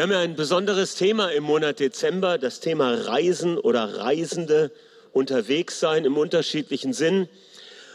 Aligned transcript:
Wir 0.00 0.04
haben 0.04 0.12
ja 0.12 0.20
ein 0.20 0.34
besonderes 0.34 0.94
Thema 0.94 1.28
im 1.28 1.44
Monat 1.44 1.78
Dezember, 1.78 2.38
das 2.38 2.60
Thema 2.60 2.94
Reisen 2.94 3.58
oder 3.58 3.98
Reisende 3.98 4.70
unterwegs 5.12 5.78
sein 5.78 6.06
im 6.06 6.16
unterschiedlichen 6.16 6.94
Sinn. 6.94 7.28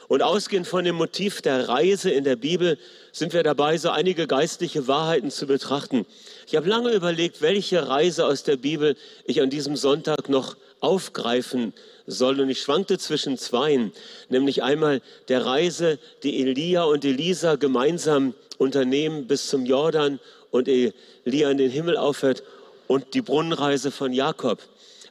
Und 0.08 0.22
ausgehend 0.22 0.68
von 0.68 0.86
dem 0.86 0.98
Motiv 0.98 1.42
der 1.42 1.68
Reise 1.68 2.12
in 2.12 2.24
der 2.24 2.36
Bibel 2.36 2.78
sind 3.12 3.34
wir 3.34 3.42
dabei, 3.42 3.80
so 3.80 3.90
einige 3.90 4.28
geistliche 4.28 4.88
Wahrheiten 4.88 5.32
zu 5.32 5.48
betrachten. 5.48 6.06
Ich 6.46 6.56
habe 6.56 6.70
lange 6.70 6.92
überlegt, 6.92 7.42
welche 7.42 7.90
Reise 7.90 8.28
aus 8.28 8.44
der 8.44 8.58
Bibel 8.58 8.96
ich 9.26 9.42
an 9.42 9.50
diesem 9.50 9.76
Sonntag 9.76 10.30
noch 10.30 10.58
aufgreifen 10.82 11.74
soll. 12.06 12.40
Und 12.40 12.52
ich 12.52 12.62
schwankte 12.62 13.00
zwischen 13.00 13.36
zweien, 13.40 13.92
nämlich 14.30 14.62
einmal 14.62 15.02
der 15.28 15.44
Reise, 15.44 15.98
die 16.22 16.40
Elia 16.40 16.84
und 16.84 17.04
Elisa 17.04 17.56
gemeinsam 17.56 18.36
unternehmen 18.60 19.26
bis 19.26 19.48
zum 19.50 19.66
Jordan 19.66 20.20
und 20.52 20.68
Elia 20.68 21.52
in 21.52 21.58
den 21.58 21.72
Himmel 21.72 21.98
aufhört 21.98 22.44
und 22.88 23.14
die 23.14 23.22
Brunnenreise 23.22 23.92
von 23.92 24.14
Jakob. 24.14 24.60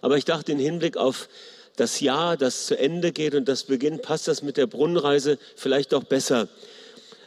Aber 0.00 0.16
ich 0.16 0.24
dachte, 0.24 0.52
im 0.52 0.58
Hinblick 0.58 0.96
auf 0.96 1.28
das 1.76 2.00
Jahr, 2.00 2.36
das 2.36 2.66
zu 2.66 2.78
Ende 2.78 3.12
geht 3.12 3.34
und 3.34 3.48
das 3.48 3.64
beginnt, 3.64 4.02
passt 4.02 4.28
das 4.28 4.42
mit 4.42 4.56
der 4.56 4.66
Brunnenreise 4.66 5.38
vielleicht 5.56 5.92
auch 5.94 6.04
besser. 6.04 6.48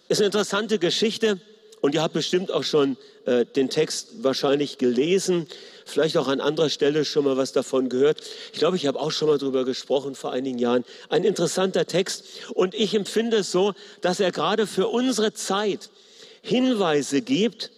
Ist 0.07 0.19
eine 0.19 0.27
interessante 0.27 0.79
Geschichte 0.79 1.39
und 1.81 1.95
ihr 1.95 2.01
habt 2.01 2.13
bestimmt 2.13 2.51
auch 2.51 2.63
schon 2.63 2.97
äh, 3.25 3.45
den 3.45 3.69
Text 3.69 4.23
wahrscheinlich 4.23 4.77
gelesen, 4.77 5.47
vielleicht 5.85 6.17
auch 6.17 6.27
an 6.27 6.39
anderer 6.39 6.69
Stelle 6.69 7.03
schon 7.05 7.25
mal 7.25 7.37
was 7.37 7.51
davon 7.51 7.89
gehört. 7.89 8.21
Ich 8.53 8.59
glaube, 8.59 8.77
ich 8.77 8.87
habe 8.87 8.99
auch 8.99 9.11
schon 9.11 9.27
mal 9.27 9.37
darüber 9.37 9.65
gesprochen 9.65 10.15
vor 10.15 10.31
einigen 10.31 10.59
Jahren. 10.59 10.85
Ein 11.09 11.23
interessanter 11.23 11.85
Text 11.85 12.25
und 12.53 12.73
ich 12.73 12.93
empfinde 12.93 13.37
es 13.37 13.51
so, 13.51 13.73
dass 14.01 14.19
er 14.19 14.31
gerade 14.31 14.65
für 14.65 14.87
unsere 14.87 15.33
Zeit 15.33 15.89
Hinweise 16.41 17.21
gibt, 17.21 17.71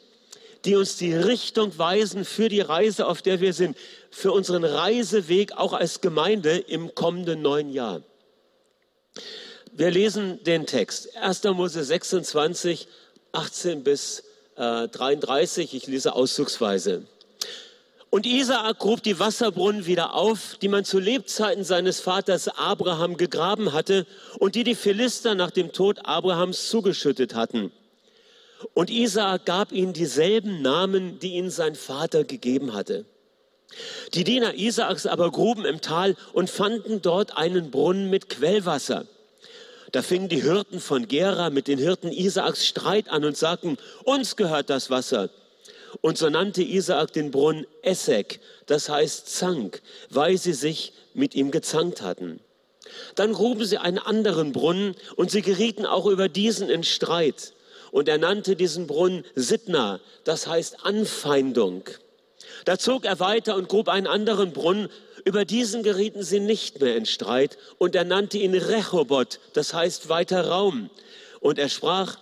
die 0.66 0.76
uns 0.76 0.98
die 0.98 1.14
Richtung 1.14 1.78
weisen 1.78 2.26
für 2.26 2.50
die 2.50 2.62
Reise, 2.62 3.08
auf 3.08 3.22
der 3.22 3.40
wir 3.40 3.54
sind, 3.54 3.78
für 4.12 4.32
unseren 4.32 4.64
Reiseweg 4.64 5.54
auch 5.54 5.74
als 5.74 6.02
Gemeinde 6.02 6.58
im 6.58 6.94
kommenden 6.96 7.42
neuen 7.42 7.72
Jahr. 7.72 8.02
Wir 9.72 9.92
lesen 9.92 10.44
den 10.44 10.66
Text. 10.66 11.16
1. 11.18 11.44
Mose 11.46 11.84
26, 11.84 12.88
18 13.32 13.84
bis 13.84 14.24
äh, 14.56 14.88
33. 14.88 15.74
Ich 15.74 15.88
lese 15.88 16.14
auszugsweise. 16.14 17.06
Und 18.10 18.26
Isaak 18.26 18.80
grub 18.80 19.04
die 19.04 19.20
Wasserbrunnen 19.20 19.86
wieder 19.86 20.16
auf, 20.16 20.58
die 20.62 20.68
man 20.68 20.84
zu 20.84 20.98
Lebzeiten 20.98 21.64
seines 21.64 22.00
Vaters 22.00 22.48
Abraham 22.48 23.18
gegraben 23.18 23.72
hatte 23.72 24.08
und 24.40 24.56
die 24.56 24.64
die 24.64 24.74
Philister 24.74 25.36
nach 25.36 25.52
dem 25.52 25.72
Tod 25.72 26.00
Abrahams 26.06 26.70
zugeschüttet 26.70 27.36
hatten. 27.36 27.72
Und 28.74 28.90
Isaak 28.90 29.46
gab 29.46 29.72
ihnen 29.72 29.94
dieselben 29.94 30.62
Namen, 30.62 31.20
die 31.20 31.34
ihnen 31.36 31.50
sein 31.50 31.76
Vater 31.76 32.24
gegeben 32.24 32.74
hatte. 32.74 33.06
Die 34.14 34.24
Diener 34.24 34.56
Isaaks 34.56 35.06
aber 35.06 35.32
gruben 35.32 35.66
im 35.66 35.80
Tal 35.82 36.16
und 36.34 36.50
fanden 36.50 37.02
dort 37.02 37.38
einen 37.38 37.72
Brunnen 37.72 38.10
mit 38.10 38.30
Quellwasser. 38.30 39.06
Da 39.92 40.02
fingen 40.02 40.30
die 40.30 40.42
Hirten 40.42 40.80
von 40.80 41.08
Gera 41.08 41.50
mit 41.50 41.68
den 41.68 41.80
Hirten 41.80 42.12
Isaaks 42.12 42.66
Streit 42.68 43.10
an 43.10 43.26
und 43.26 43.38
sagten, 43.38 43.78
uns 44.04 44.36
gehört 44.36 44.70
das 44.70 44.90
Wasser. 44.90 45.30
Und 46.02 46.18
so 46.18 46.30
nannte 46.30 46.62
Isaak 46.62 47.14
den 47.14 47.32
Brunnen 47.32 47.66
Essek, 47.82 48.40
das 48.68 48.90
heißt 48.90 49.28
Zank, 49.28 49.82
weil 50.10 50.38
sie 50.38 50.54
sich 50.54 50.94
mit 51.14 51.34
ihm 51.34 51.50
gezankt 51.50 52.02
hatten. 52.02 52.40
Dann 53.16 53.34
gruben 53.34 53.66
sie 53.66 53.78
einen 53.78 53.98
anderen 54.00 54.52
Brunnen 54.52 54.96
und 55.16 55.32
sie 55.32 55.42
gerieten 55.42 55.86
auch 55.86 56.06
über 56.06 56.30
diesen 56.30 56.70
in 56.70 56.84
Streit. 56.84 57.54
Und 57.92 58.08
er 58.08 58.18
nannte 58.18 58.56
diesen 58.56 58.88
Brunnen 58.88 59.26
Sidna, 59.36 60.00
das 60.24 60.48
heißt 60.48 60.86
Anfeindung. 60.86 61.84
Da 62.66 62.78
zog 62.78 63.06
er 63.06 63.20
weiter 63.20 63.56
und 63.56 63.70
grub 63.70 63.90
einen 63.90 64.08
anderen 64.08 64.52
Brunnen. 64.52 64.90
Über 65.26 65.46
diesen 65.46 65.84
gerieten 65.84 66.24
sie 66.24 66.40
nicht 66.40 66.82
mehr 66.82 66.96
in 66.96 67.06
Streit. 67.06 67.58
Und 67.78 67.96
er 67.96 68.06
nannte 68.06 68.38
ihn 68.38 68.56
Rehoboth, 68.56 69.40
das 69.54 69.74
heißt 69.74 70.10
weiter 70.10 70.48
Raum. 70.48 70.90
Und 71.40 71.60
er 71.60 71.70
sprach, 71.70 72.18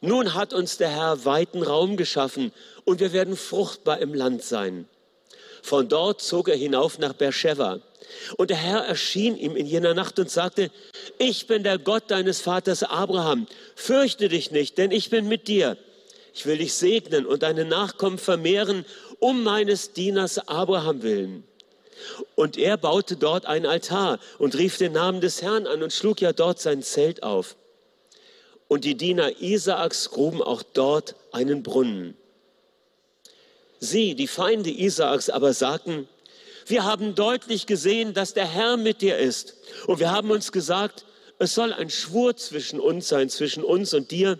nun 0.00 0.34
hat 0.34 0.54
uns 0.54 0.78
der 0.78 0.90
Herr 0.90 1.24
weiten 1.24 1.62
Raum 1.62 1.96
geschaffen 1.96 2.52
und 2.84 3.00
wir 3.00 3.12
werden 3.12 3.36
fruchtbar 3.36 3.98
im 3.98 4.14
Land 4.14 4.42
sein. 4.42 4.88
Von 5.62 5.88
dort 5.88 6.22
zog 6.22 6.48
er 6.48 6.56
hinauf 6.56 6.98
nach 6.98 7.12
Beersheba. 7.12 7.80
Und 8.36 8.50
der 8.50 8.56
Herr 8.56 8.80
erschien 8.80 9.36
ihm 9.36 9.56
in 9.56 9.66
jener 9.66 9.94
Nacht 9.94 10.18
und 10.18 10.30
sagte, 10.30 10.70
ich 11.18 11.46
bin 11.46 11.62
der 11.62 11.78
Gott 11.78 12.04
deines 12.10 12.40
Vaters 12.40 12.82
Abraham. 12.82 13.46
Fürchte 13.74 14.28
dich 14.28 14.50
nicht, 14.50 14.78
denn 14.78 14.90
ich 14.90 15.10
bin 15.10 15.28
mit 15.28 15.48
dir. 15.48 15.76
Ich 16.34 16.46
will 16.46 16.58
dich 16.58 16.74
segnen 16.74 17.26
und 17.26 17.42
deine 17.42 17.64
Nachkommen 17.64 18.18
vermehren, 18.18 18.84
um 19.18 19.42
meines 19.42 19.92
Dieners 19.92 20.48
Abraham 20.48 21.02
willen. 21.02 21.44
Und 22.34 22.56
er 22.56 22.76
baute 22.76 23.16
dort 23.16 23.46
ein 23.46 23.66
Altar 23.66 24.18
und 24.38 24.56
rief 24.56 24.78
den 24.78 24.92
Namen 24.92 25.20
des 25.20 25.42
Herrn 25.42 25.66
an 25.66 25.82
und 25.82 25.92
schlug 25.92 26.20
ja 26.20 26.32
dort 26.32 26.60
sein 26.60 26.82
Zelt 26.82 27.22
auf. 27.22 27.56
Und 28.68 28.84
die 28.84 28.96
Diener 28.96 29.40
Isaaks 29.40 30.10
gruben 30.10 30.40
auch 30.40 30.62
dort 30.62 31.16
einen 31.32 31.62
Brunnen. 31.62 32.16
Sie, 33.80 34.14
die 34.14 34.28
Feinde 34.28 34.70
Isaaks, 34.70 35.30
aber 35.30 35.52
sagten, 35.52 36.08
wir 36.70 36.84
haben 36.84 37.14
deutlich 37.14 37.66
gesehen, 37.66 38.14
dass 38.14 38.34
der 38.34 38.46
Herr 38.46 38.76
mit 38.76 39.02
dir 39.02 39.18
ist. 39.18 39.56
Und 39.86 39.98
wir 39.98 40.10
haben 40.10 40.30
uns 40.30 40.52
gesagt, 40.52 41.04
es 41.38 41.54
soll 41.54 41.72
ein 41.72 41.90
Schwur 41.90 42.36
zwischen 42.36 42.80
uns 42.80 43.08
sein, 43.08 43.28
zwischen 43.28 43.64
uns 43.64 43.92
und 43.94 44.10
dir. 44.10 44.38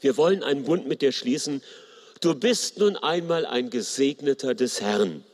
Wir 0.00 0.16
wollen 0.16 0.42
einen 0.42 0.64
Bund 0.64 0.86
mit 0.86 1.02
dir 1.02 1.12
schließen. 1.12 1.62
Du 2.20 2.34
bist 2.34 2.78
nun 2.78 2.96
einmal 2.96 3.46
ein 3.46 3.70
Gesegneter 3.70 4.54
des 4.54 4.80
Herrn. 4.80 5.24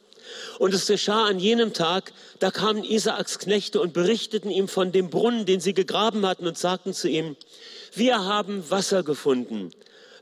Und 0.58 0.72
es 0.72 0.86
geschah 0.86 1.26
an 1.26 1.38
jenem 1.38 1.72
Tag, 1.72 2.12
da 2.38 2.50
kamen 2.50 2.84
Isaaks 2.84 3.38
Knechte 3.38 3.80
und 3.80 3.92
berichteten 3.92 4.50
ihm 4.50 4.68
von 4.68 4.92
dem 4.92 5.10
Brunnen, 5.10 5.46
den 5.46 5.60
sie 5.60 5.74
gegraben 5.74 6.26
hatten 6.26 6.46
und 6.46 6.56
sagten 6.56 6.94
zu 6.94 7.08
ihm, 7.08 7.36
wir 7.94 8.24
haben 8.24 8.68
Wasser 8.70 9.02
gefunden. 9.02 9.70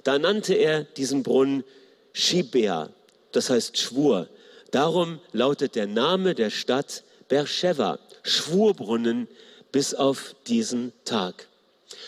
Da 0.04 0.18
nannte 0.18 0.54
er 0.54 0.84
diesen 0.84 1.22
Brunnen 1.22 1.64
Shibea, 2.12 2.90
das 3.30 3.50
heißt 3.50 3.78
Schwur. 3.78 4.28
Darum 4.72 5.20
lautet 5.32 5.76
der 5.76 5.86
Name 5.86 6.34
der 6.34 6.50
Stadt 6.50 7.04
Beersheba, 7.28 7.98
Schwurbrunnen 8.22 9.28
bis 9.70 9.94
auf 9.94 10.34
diesen 10.46 10.92
Tag. 11.04 11.46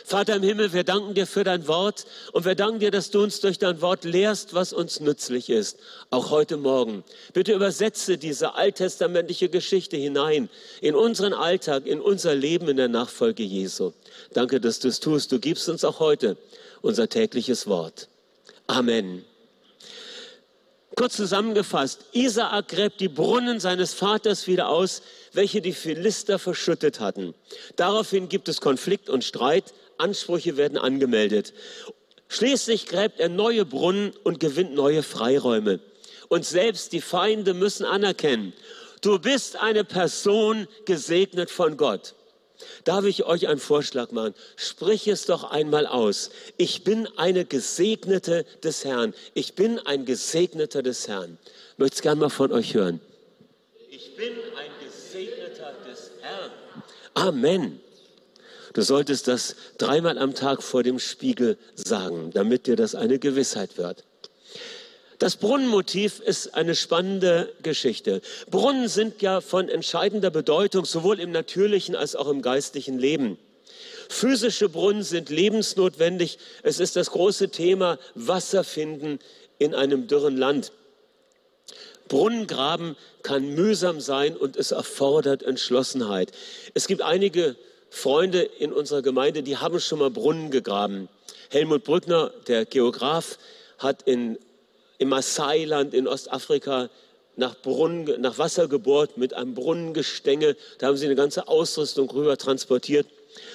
Vater 0.07 0.37
im 0.37 0.43
Himmel, 0.43 0.73
wir 0.73 0.83
danken 0.83 1.15
dir 1.15 1.27
für 1.27 1.45
dein 1.45 1.69
Wort 1.69 2.07
und 2.33 2.47
wir 2.47 2.55
danken 2.55 2.81
dir, 2.81 2.91
dass 2.91 3.11
du 3.11 3.23
uns 3.23 3.41
durch 3.41 3.59
dein 3.59 3.83
Wort 3.83 4.05
lehrst, 4.05 4.55
was 4.55 4.73
uns 4.73 5.01
nützlich 5.01 5.51
ist, 5.51 5.79
auch 6.11 6.31
heute 6.31 6.57
Morgen. 6.57 7.05
Bitte 7.35 7.53
übersetze 7.53 8.17
diese 8.17 8.55
alttestamentliche 8.55 9.51
Geschichte 9.51 9.99
hinein 9.99 10.49
in 10.81 10.95
unseren 10.95 11.35
Alltag, 11.35 11.87
in 11.87 12.01
unser 12.01 12.35
Leben 12.35 12.69
in 12.69 12.79
der 12.79 12.89
Nachfolge 12.89 13.43
Jesu. 13.43 13.93
Danke, 14.33 14.59
dass 14.59 14.79
du 14.79 14.89
es 14.89 15.01
tust. 15.01 15.33
Du 15.33 15.39
gibst 15.39 15.69
uns 15.69 15.85
auch 15.85 16.01
heute 16.01 16.39
unser 16.81 17.11
tägliches 17.11 17.67
Wort. 17.67 18.09
Amen. 18.67 19.25
Kurz 20.97 21.17
zusammengefasst, 21.17 22.05
Isaak 22.13 22.69
gräbt 22.69 23.01
die 23.01 23.09
Brunnen 23.09 23.59
seines 23.59 23.95
Vaters 23.95 24.47
wieder 24.47 24.69
aus, 24.69 25.03
welche 25.33 25.61
die 25.61 25.73
Philister 25.73 26.39
verschüttet 26.39 27.01
hatten. 27.01 27.35
Daraufhin 27.77 28.29
gibt 28.29 28.49
es 28.49 28.61
Konflikt 28.61 29.11
und 29.11 29.25
Streit, 29.25 29.75
Ansprüche 29.99 30.57
werden 30.57 30.79
angemeldet. 30.79 31.53
Schließlich 32.29 32.87
gräbt 32.87 33.19
er 33.21 33.29
neue 33.29 33.65
Brunnen 33.65 34.13
und 34.23 34.41
gewinnt 34.41 34.75
neue 34.75 35.03
Freiräume. 35.03 35.81
Und 36.29 36.45
selbst 36.45 36.93
die 36.93 37.01
Feinde 37.01 37.55
müssen 37.55 37.85
anerkennen, 37.85 38.53
du 39.03 39.19
bist 39.19 39.57
eine 39.57 39.85
Person 39.85 40.69
gesegnet 40.85 41.51
von 41.51 41.77
Gott. 41.77 42.15
Darf 42.85 43.05
ich 43.05 43.25
euch 43.25 43.49
einen 43.49 43.61
Vorschlag 43.61 44.13
machen? 44.13 44.35
Sprich 44.57 45.09
es 45.09 45.27
doch 45.27 45.45
einmal 45.45 45.87
aus. 45.87 46.31
Ich 46.57 46.85
bin 46.85 47.09
eine 47.17 47.45
Gesegnete 47.45 48.45
des 48.63 48.85
Herrn. 48.85 49.15
Ich 49.35 49.55
bin 49.55 49.79
ein 49.81 50.05
Gesegneter 50.05 50.83
des 50.83 51.09
Herrn. 51.09 51.39
Ich 51.73 51.79
möchte 51.79 51.97
es 51.97 52.03
gerne 52.03 52.21
mal 52.21 52.31
von 52.31 52.53
euch 52.53 52.75
hören. 52.75 53.01
Ich 53.91 54.17
bin 54.17 54.33
ein 54.57 54.71
Gesegneter 54.85 55.75
des 55.89 56.11
Herrn. 56.21 56.51
Amen. 57.15 57.81
Du 58.73 58.83
solltest 58.83 59.29
das 59.29 59.55
dreimal 59.79 60.19
am 60.19 60.35
Tag 60.35 60.63
vor 60.63 60.83
dem 60.83 60.99
Spiegel 60.99 61.57
sagen, 61.75 62.31
damit 62.33 62.67
dir 62.67 62.77
das 62.77 62.95
eine 62.95 63.19
Gewissheit 63.19 63.79
wird. 63.79 64.05
Das 65.19 65.37
Brunnenmotiv 65.37 66.21
ist 66.21 66.55
eine 66.55 66.75
spannende 66.75 67.53
Geschichte. 67.63 68.21
Brunnen 68.51 68.89
sind 68.89 69.23
ja 69.23 69.41
von 69.41 69.69
entscheidender 69.69 70.31
Bedeutung, 70.31 70.85
sowohl 70.85 71.21
im 71.21 71.31
natürlichen 71.31 71.95
als 71.95 72.17
auch 72.17 72.29
im 72.29 72.43
geistlichen 72.43 72.99
Leben. 72.99 73.39
Physische 74.09 74.69
Brunnen 74.69 75.03
sind 75.03 75.31
lebensnotwendig. 75.31 76.39
Es 76.63 76.81
ist 76.81 76.97
das 76.97 77.11
große 77.11 77.51
Thema 77.51 77.99
Wasser 78.15 78.65
finden 78.65 79.19
in 79.59 79.75
einem 79.75 80.09
dürren 80.09 80.37
Land. 80.37 80.73
Brunnengraben 82.09 82.97
kann 83.23 83.55
mühsam 83.55 84.01
sein 84.01 84.37
und 84.37 84.57
es 84.57 84.73
erfordert 84.73 85.43
Entschlossenheit. 85.43 86.33
Es 86.75 86.87
gibt 86.87 87.01
einige 87.01 87.57
Freunde 87.89 88.43
in 88.43 88.73
unserer 88.73 89.03
Gemeinde, 89.03 89.43
die 89.43 89.57
haben 89.57 89.81
schon 89.81 90.01
mal 90.01 90.11
Brunnen 90.11 90.51
gegraben. 90.51 91.09
Helmut 91.51 91.85
Brückner, 91.85 92.33
der 92.47 92.67
Geograf, 92.67 93.39
hat 93.79 94.03
in 94.03 94.39
im 95.05 95.11
Maasai-Land 95.11 95.93
in 95.93 96.09
Ostafrika 96.09 96.89
nach, 97.37 97.55
Brunnen, 97.61 98.21
nach 98.21 98.39
Wasser 98.39 98.69
gebohrt 98.69 99.19
mit 99.19 99.35
einem 99.35 99.55
Brunnengestänge. 99.55 100.57
Da 100.79 100.87
haben 100.87 100.97
sie 100.97 101.05
eine 101.05 101.15
ganze 101.15 101.47
Ausrüstung 101.47 102.11
rüber 102.11 102.39
transportiert. 102.39 103.07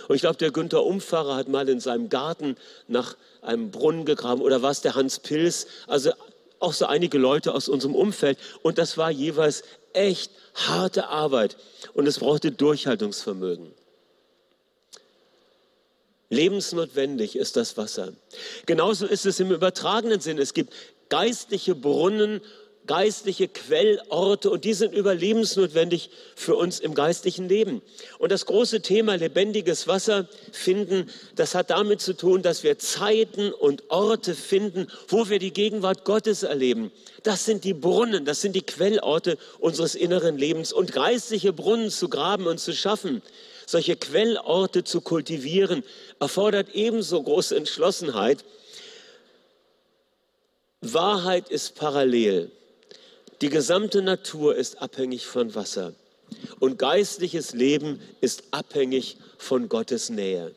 Und 0.08 0.16
ich 0.16 0.22
glaube, 0.22 0.38
der 0.38 0.52
Günther 0.52 0.86
Umfahrer 0.86 1.36
hat 1.36 1.48
mal 1.48 1.68
in 1.68 1.80
seinem 1.80 2.10
Garten 2.10 2.56
nach 2.88 3.16
einem 3.42 3.72
Brunnen 3.72 4.06
gegraben 4.06 4.42
oder 4.42 4.62
war 4.62 4.70
es 4.70 4.82
der 4.82 4.94
Hans 4.96 5.20
Pils? 5.20 5.66
Also 5.88 6.12
auch 6.60 6.74
so 6.74 6.86
einige 6.86 7.18
Leute 7.18 7.54
aus 7.56 7.68
unserem 7.68 7.96
Umfeld. 7.96 8.38
Und 8.62 8.78
das 8.78 8.98
war 8.98 9.10
jeweils 9.10 9.64
echt 9.94 10.32
harte 10.54 11.08
Arbeit 11.08 11.58
und 11.94 12.08
es 12.08 12.20
brauchte 12.20 12.52
Durchhaltungsvermögen. 12.52 13.72
Lebensnotwendig 16.30 17.36
ist 17.36 17.56
das 17.56 17.76
Wasser. 17.76 18.14
Genauso 18.68 19.08
ist 19.08 19.26
es 19.26 19.40
im 19.40 19.52
übertragenen 19.52 20.20
Sinn. 20.20 20.38
Es 20.38 20.54
gibt 20.54 20.74
geistliche 21.10 21.76
Brunnen 21.76 22.42
geistliche 22.90 23.48
Quellorte 23.48 24.50
und 24.50 24.66
die 24.66 24.74
sind 24.74 24.96
überlebensnotwendig 24.96 26.10
für 26.36 26.56
uns 26.56 26.80
im 26.80 26.96
geistlichen 26.96 27.48
Leben. 27.48 27.84
Und 28.18 28.32
das 28.32 28.48
große 28.48 28.82
Thema 28.82 29.14
lebendiges 29.14 29.88
Wasser 29.88 30.28
finden, 30.52 31.08
das 31.36 31.54
hat 31.54 31.70
damit 31.70 32.02
zu 32.02 32.14
tun, 32.18 32.42
dass 32.42 32.64
wir 32.64 32.80
Zeiten 32.80 33.54
und 33.54 33.92
Orte 33.92 34.34
finden, 34.34 34.88
wo 35.08 35.30
wir 35.30 35.38
die 35.38 35.54
Gegenwart 35.54 36.04
Gottes 36.04 36.42
erleben. 36.42 36.92
Das 37.22 37.46
sind 37.46 37.64
die 37.64 37.76
Brunnen, 37.76 38.26
das 38.26 38.42
sind 38.42 38.56
die 38.56 38.64
Quellorte 38.64 39.38
unseres 39.60 39.94
inneren 39.94 40.36
Lebens 40.36 40.74
und 40.74 40.92
geistliche 40.92 41.54
Brunnen 41.54 41.92
zu 41.92 42.10
graben 42.10 42.48
und 42.48 42.60
zu 42.60 42.74
schaffen. 42.74 43.22
Solche 43.68 43.98
Quellorte 43.98 44.84
zu 44.84 45.02
kultivieren, 45.02 45.84
erfordert 46.20 46.70
ebenso 46.74 47.22
große 47.22 47.56
Entschlossenheit. 47.56 48.44
Wahrheit 50.82 51.50
ist 51.50 51.76
parallel. 51.76 52.52
Die 53.42 53.50
gesamte 53.50 54.02
Natur 54.02 54.56
ist 54.56 54.82
abhängig 54.82 55.26
von 55.26 55.56
Wasser 55.56 55.94
und 56.60 56.78
geistliches 56.78 57.54
Leben 57.54 58.02
ist 58.22 58.44
abhängig 58.52 59.18
von 59.38 59.70
Gottes 59.70 60.10
Nähe. 60.10 60.54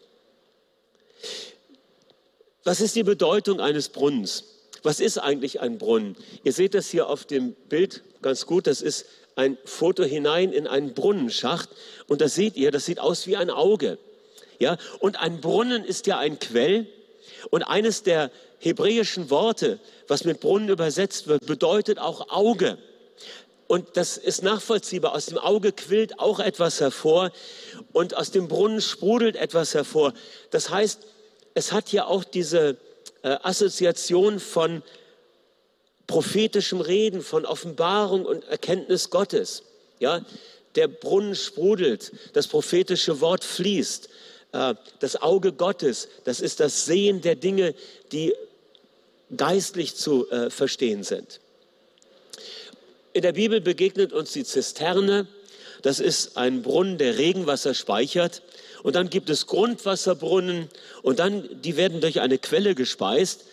Was 2.64 2.80
ist 2.80 2.94
die 2.94 3.02
Bedeutung 3.02 3.60
eines 3.60 3.88
Brunnens? 3.88 4.44
Was 4.82 5.00
ist 5.00 5.19
eigentlich 5.19 5.60
ein 5.60 5.78
Brunnen? 5.78 6.16
Ihr 6.44 6.52
seht 6.52 6.74
das 6.74 6.88
hier 6.88 7.08
auf 7.08 7.24
dem 7.24 7.54
Bild 7.69 8.02
ganz 8.20 8.46
gut. 8.46 8.66
Das 8.66 8.82
ist 8.82 9.06
ein 9.36 9.58
Foto 9.64 10.04
hinein 10.04 10.52
in 10.52 10.66
einen 10.66 10.94
Brunnenschacht. 10.94 11.69
Und 12.06 12.20
da 12.20 12.28
seht 12.28 12.56
ihr, 12.56 12.70
das 12.70 12.86
sieht 12.86 12.98
aus 12.98 13.26
wie 13.26 13.36
ein 13.36 13.50
Auge. 13.50 13.98
Ja? 14.58 14.76
Und 14.98 15.20
ein 15.20 15.40
Brunnen 15.40 15.84
ist 15.84 16.06
ja 16.06 16.19
ein 16.19 16.38
Quell. 16.38 16.86
Und 17.50 17.62
eines 17.62 18.02
der 18.02 18.30
hebräischen 18.58 19.30
Worte, 19.30 19.78
was 20.08 20.24
mit 20.24 20.40
Brunnen 20.40 20.68
übersetzt 20.68 21.26
wird, 21.26 21.46
bedeutet 21.46 21.98
auch 21.98 22.28
Auge. 22.30 22.78
Und 23.66 23.96
das 23.96 24.18
ist 24.18 24.42
nachvollziehbar. 24.42 25.14
Aus 25.14 25.26
dem 25.26 25.38
Auge 25.38 25.72
quillt 25.72 26.18
auch 26.18 26.40
etwas 26.40 26.80
hervor 26.80 27.32
und 27.92 28.16
aus 28.16 28.30
dem 28.30 28.48
Brunnen 28.48 28.80
sprudelt 28.80 29.36
etwas 29.36 29.74
hervor. 29.74 30.12
Das 30.50 30.70
heißt, 30.70 31.00
es 31.54 31.72
hat 31.72 31.90
ja 31.92 32.06
auch 32.06 32.24
diese 32.24 32.76
äh, 33.22 33.36
Assoziation 33.42 34.40
von 34.40 34.82
prophetischem 36.06 36.80
Reden, 36.80 37.22
von 37.22 37.46
Offenbarung 37.46 38.26
und 38.26 38.44
Erkenntnis 38.44 39.10
Gottes. 39.10 39.62
Ja, 39.98 40.24
der 40.74 40.88
Brunnen 40.88 41.34
sprudelt, 41.34 42.12
das 42.34 42.48
prophetische 42.48 43.20
Wort 43.20 43.44
fließt. 43.44 44.08
Äh, 44.52 44.75
das 45.00 45.20
Auge 45.20 45.52
Gottes, 45.52 46.08
das 46.25 46.40
ist 46.40 46.60
das 46.60 46.84
Sehen 46.84 47.20
der 47.20 47.34
Dinge, 47.34 47.75
die 48.12 48.34
geistlich 49.37 49.96
zu 49.96 50.31
äh, 50.31 50.50
verstehen 50.50 51.02
sind. 51.02 51.40
In 53.14 53.22
der 53.22 53.32
Bibel 53.32 53.60
begegnet 53.60 54.12
uns 54.12 54.32
die 54.32 54.44
Zisterne. 54.44 55.26
Das 55.82 56.00
ist 56.00 56.37
ein 56.37 56.62
Brunnen, 56.62 56.99
der 56.99 57.19
Regenwasser 57.19 57.75
speichert. 57.75 58.43
Und 58.82 58.96
dann 58.96 59.10
gibt 59.10 59.31
es 59.31 59.46
Grundwasserbrunnen 59.46 60.69
und 61.02 61.19
dann, 61.19 61.48
die 61.62 61.76
werden 61.76 62.00
durch 62.00 62.20
eine 62.20 62.38
Quelle 62.38 62.75
gespeist. 62.75 63.44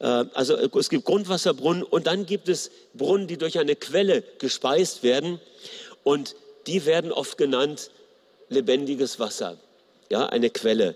Äh, 0.00 0.04
also 0.34 0.56
es 0.56 0.90
gibt 0.90 1.04
Grundwasserbrunnen 1.04 1.82
und 1.82 2.06
dann 2.06 2.26
gibt 2.26 2.48
es 2.48 2.70
Brunnen, 2.94 3.26
die 3.26 3.38
durch 3.38 3.58
eine 3.58 3.76
Quelle 3.76 4.22
gespeist 4.38 5.02
werden. 5.02 5.40
Und 6.04 6.36
die 6.66 6.84
werden 6.84 7.10
oft 7.12 7.38
genannt 7.38 7.90
lebendiges 8.48 9.18
Wasser. 9.18 9.58
Ja, 10.12 10.26
eine 10.26 10.50
Quelle. 10.50 10.94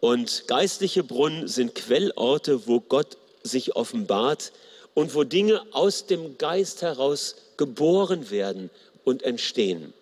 Und 0.00 0.46
geistliche 0.46 1.02
Brunnen 1.02 1.48
sind 1.48 1.74
Quellorte, 1.74 2.66
wo 2.66 2.80
Gott 2.80 3.16
sich 3.42 3.74
offenbart 3.74 4.52
und 4.92 5.14
wo 5.14 5.24
Dinge 5.24 5.62
aus 5.72 6.04
dem 6.04 6.36
Geist 6.36 6.82
heraus 6.82 7.36
geboren 7.56 8.30
werden 8.30 8.68
und 9.02 9.22
entstehen. 9.22 9.94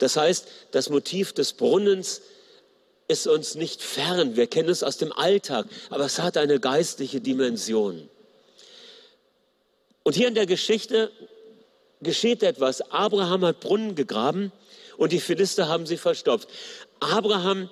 Das 0.00 0.18
heißt, 0.18 0.48
das 0.72 0.90
Motiv 0.90 1.32
des 1.32 1.54
Brunnens 1.54 2.20
ist 3.06 3.26
uns 3.26 3.54
nicht 3.54 3.82
fern. 3.82 4.36
Wir 4.36 4.46
kennen 4.46 4.68
es 4.68 4.82
aus 4.82 4.98
dem 4.98 5.14
Alltag, 5.14 5.64
aber 5.88 6.04
es 6.04 6.18
hat 6.18 6.36
eine 6.36 6.60
geistliche 6.60 7.22
Dimension. 7.22 8.06
Und 10.02 10.14
hier 10.14 10.28
in 10.28 10.34
der 10.34 10.44
Geschichte 10.44 11.10
geschieht 12.02 12.42
etwas. 12.42 12.82
Abraham 12.90 13.46
hat 13.46 13.60
Brunnen 13.60 13.94
gegraben 13.94 14.52
und 14.98 15.12
die 15.12 15.20
Philister 15.20 15.68
haben 15.68 15.86
sie 15.86 15.96
verstopft. 15.96 16.48
Abraham 17.00 17.68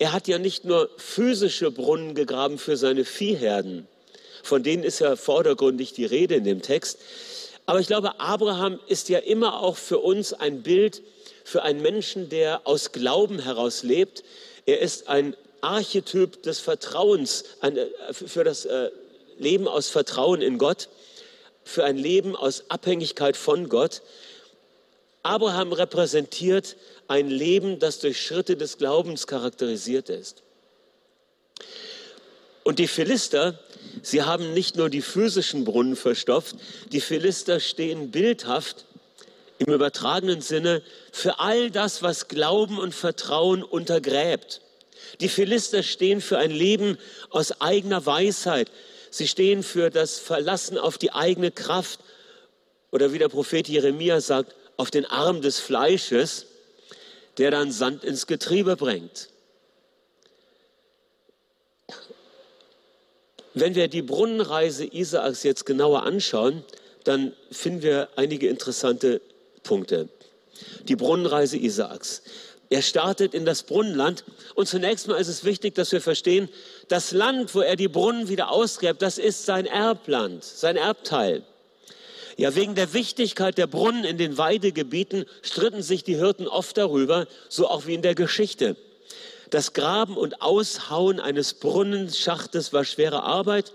er 0.00 0.14
hat 0.14 0.28
ja 0.28 0.38
nicht 0.38 0.64
nur 0.64 0.88
physische 0.96 1.70
Brunnen 1.70 2.14
gegraben 2.14 2.56
für 2.56 2.78
seine 2.78 3.04
Viehherden, 3.04 3.86
von 4.42 4.62
denen 4.62 4.82
ist 4.82 4.98
ja 4.98 5.14
vordergründig 5.14 5.92
die 5.92 6.06
Rede 6.06 6.36
in 6.36 6.44
dem 6.44 6.62
Text. 6.62 6.98
Aber 7.66 7.80
ich 7.80 7.86
glaube, 7.86 8.18
Abraham 8.18 8.80
ist 8.88 9.10
ja 9.10 9.18
immer 9.18 9.60
auch 9.60 9.76
für 9.76 9.98
uns 9.98 10.32
ein 10.32 10.62
Bild 10.62 11.02
für 11.44 11.62
einen 11.64 11.82
Menschen, 11.82 12.30
der 12.30 12.66
aus 12.66 12.92
Glauben 12.92 13.40
heraus 13.40 13.82
lebt. 13.82 14.24
Er 14.64 14.80
ist 14.80 15.08
ein 15.08 15.36
Archetyp 15.60 16.42
des 16.44 16.60
Vertrauens, 16.60 17.44
für 18.10 18.42
das 18.42 18.64
äh, 18.64 18.90
Leben 19.38 19.68
aus 19.68 19.90
Vertrauen 19.90 20.40
in 20.40 20.56
Gott, 20.56 20.88
für 21.62 21.84
ein 21.84 21.98
Leben 21.98 22.34
aus 22.36 22.64
Abhängigkeit 22.70 23.36
von 23.36 23.68
Gott. 23.68 24.00
Abraham 25.22 25.72
repräsentiert 25.72 26.76
ein 27.08 27.28
Leben, 27.28 27.78
das 27.78 27.98
durch 27.98 28.20
Schritte 28.20 28.56
des 28.56 28.78
Glaubens 28.78 29.26
charakterisiert 29.26 30.08
ist. 30.08 30.42
Und 32.62 32.78
die 32.78 32.88
Philister, 32.88 33.58
sie 34.02 34.22
haben 34.22 34.54
nicht 34.54 34.76
nur 34.76 34.88
die 34.88 35.02
physischen 35.02 35.64
Brunnen 35.64 35.96
verstopft, 35.96 36.56
die 36.92 37.00
Philister 37.00 37.60
stehen 37.60 38.10
bildhaft 38.10 38.84
im 39.58 39.72
übertragenen 39.72 40.40
Sinne 40.40 40.82
für 41.12 41.38
all 41.38 41.70
das, 41.70 42.02
was 42.02 42.28
Glauben 42.28 42.78
und 42.78 42.94
Vertrauen 42.94 43.62
untergräbt. 43.62 44.62
Die 45.20 45.28
Philister 45.28 45.82
stehen 45.82 46.20
für 46.20 46.38
ein 46.38 46.50
Leben 46.50 46.96
aus 47.28 47.60
eigener 47.60 48.06
Weisheit. 48.06 48.70
Sie 49.10 49.28
stehen 49.28 49.62
für 49.62 49.90
das 49.90 50.18
Verlassen 50.18 50.78
auf 50.78 50.96
die 50.96 51.12
eigene 51.12 51.50
Kraft. 51.50 52.00
Oder 52.90 53.12
wie 53.12 53.18
der 53.18 53.28
Prophet 53.28 53.68
Jeremia 53.68 54.20
sagt, 54.20 54.54
auf 54.80 54.90
den 54.90 55.04
Arm 55.04 55.42
des 55.42 55.60
Fleisches, 55.60 56.46
der 57.36 57.50
dann 57.50 57.70
Sand 57.70 58.02
ins 58.02 58.26
Getriebe 58.26 58.76
bringt. 58.76 59.28
Wenn 63.52 63.74
wir 63.74 63.88
die 63.88 64.00
Brunnenreise 64.00 64.86
Isaaks 64.86 65.42
jetzt 65.42 65.66
genauer 65.66 66.04
anschauen, 66.04 66.64
dann 67.04 67.34
finden 67.50 67.82
wir 67.82 68.08
einige 68.16 68.48
interessante 68.48 69.20
Punkte. 69.64 70.08
Die 70.84 70.96
Brunnenreise 70.96 71.58
Isaaks. 71.58 72.22
Er 72.70 72.80
startet 72.80 73.34
in 73.34 73.44
das 73.44 73.64
Brunnenland 73.64 74.24
und 74.54 74.66
zunächst 74.66 75.08
mal 75.08 75.20
ist 75.20 75.28
es 75.28 75.44
wichtig, 75.44 75.74
dass 75.74 75.92
wir 75.92 76.00
verstehen, 76.00 76.48
das 76.88 77.12
Land, 77.12 77.54
wo 77.54 77.60
er 77.60 77.76
die 77.76 77.88
Brunnen 77.88 78.30
wieder 78.30 78.50
ausgräbt, 78.50 79.02
das 79.02 79.18
ist 79.18 79.44
sein 79.44 79.66
Erbland, 79.66 80.42
sein 80.42 80.76
Erbteil. 80.76 81.42
Ja, 82.40 82.54
wegen 82.54 82.74
der 82.74 82.94
Wichtigkeit 82.94 83.58
der 83.58 83.66
Brunnen 83.66 84.02
in 84.04 84.16
den 84.16 84.38
Weidegebieten 84.38 85.26
stritten 85.42 85.82
sich 85.82 86.04
die 86.04 86.16
Hirten 86.16 86.48
oft 86.48 86.78
darüber, 86.78 87.26
so 87.50 87.68
auch 87.68 87.84
wie 87.84 87.92
in 87.92 88.00
der 88.00 88.14
Geschichte. 88.14 88.76
Das 89.50 89.74
Graben 89.74 90.16
und 90.16 90.40
Aushauen 90.40 91.20
eines 91.20 91.52
Brunnenschachtes 91.52 92.72
war 92.72 92.86
schwere 92.86 93.24
Arbeit. 93.24 93.74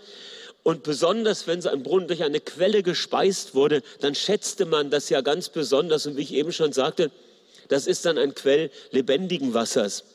Und 0.64 0.82
besonders, 0.82 1.46
wenn 1.46 1.62
so 1.62 1.70
ein 1.70 1.84
Brunnen 1.84 2.08
durch 2.08 2.24
eine 2.24 2.40
Quelle 2.40 2.82
gespeist 2.82 3.54
wurde, 3.54 3.84
dann 4.00 4.16
schätzte 4.16 4.66
man 4.66 4.90
das 4.90 5.10
ja 5.10 5.22
ganz 5.22 5.50
besonders. 5.50 6.08
Und 6.08 6.18
wie 6.18 6.24
ich 6.24 6.34
eben 6.34 6.52
schon 6.52 6.74
sagte, 6.74 7.12
das 7.68 7.86
ist 7.86 8.04
dann 8.08 8.18
ein 8.18 8.34
Quell 8.34 8.72
lebendigen 8.90 9.54
Wassers. 9.54 10.06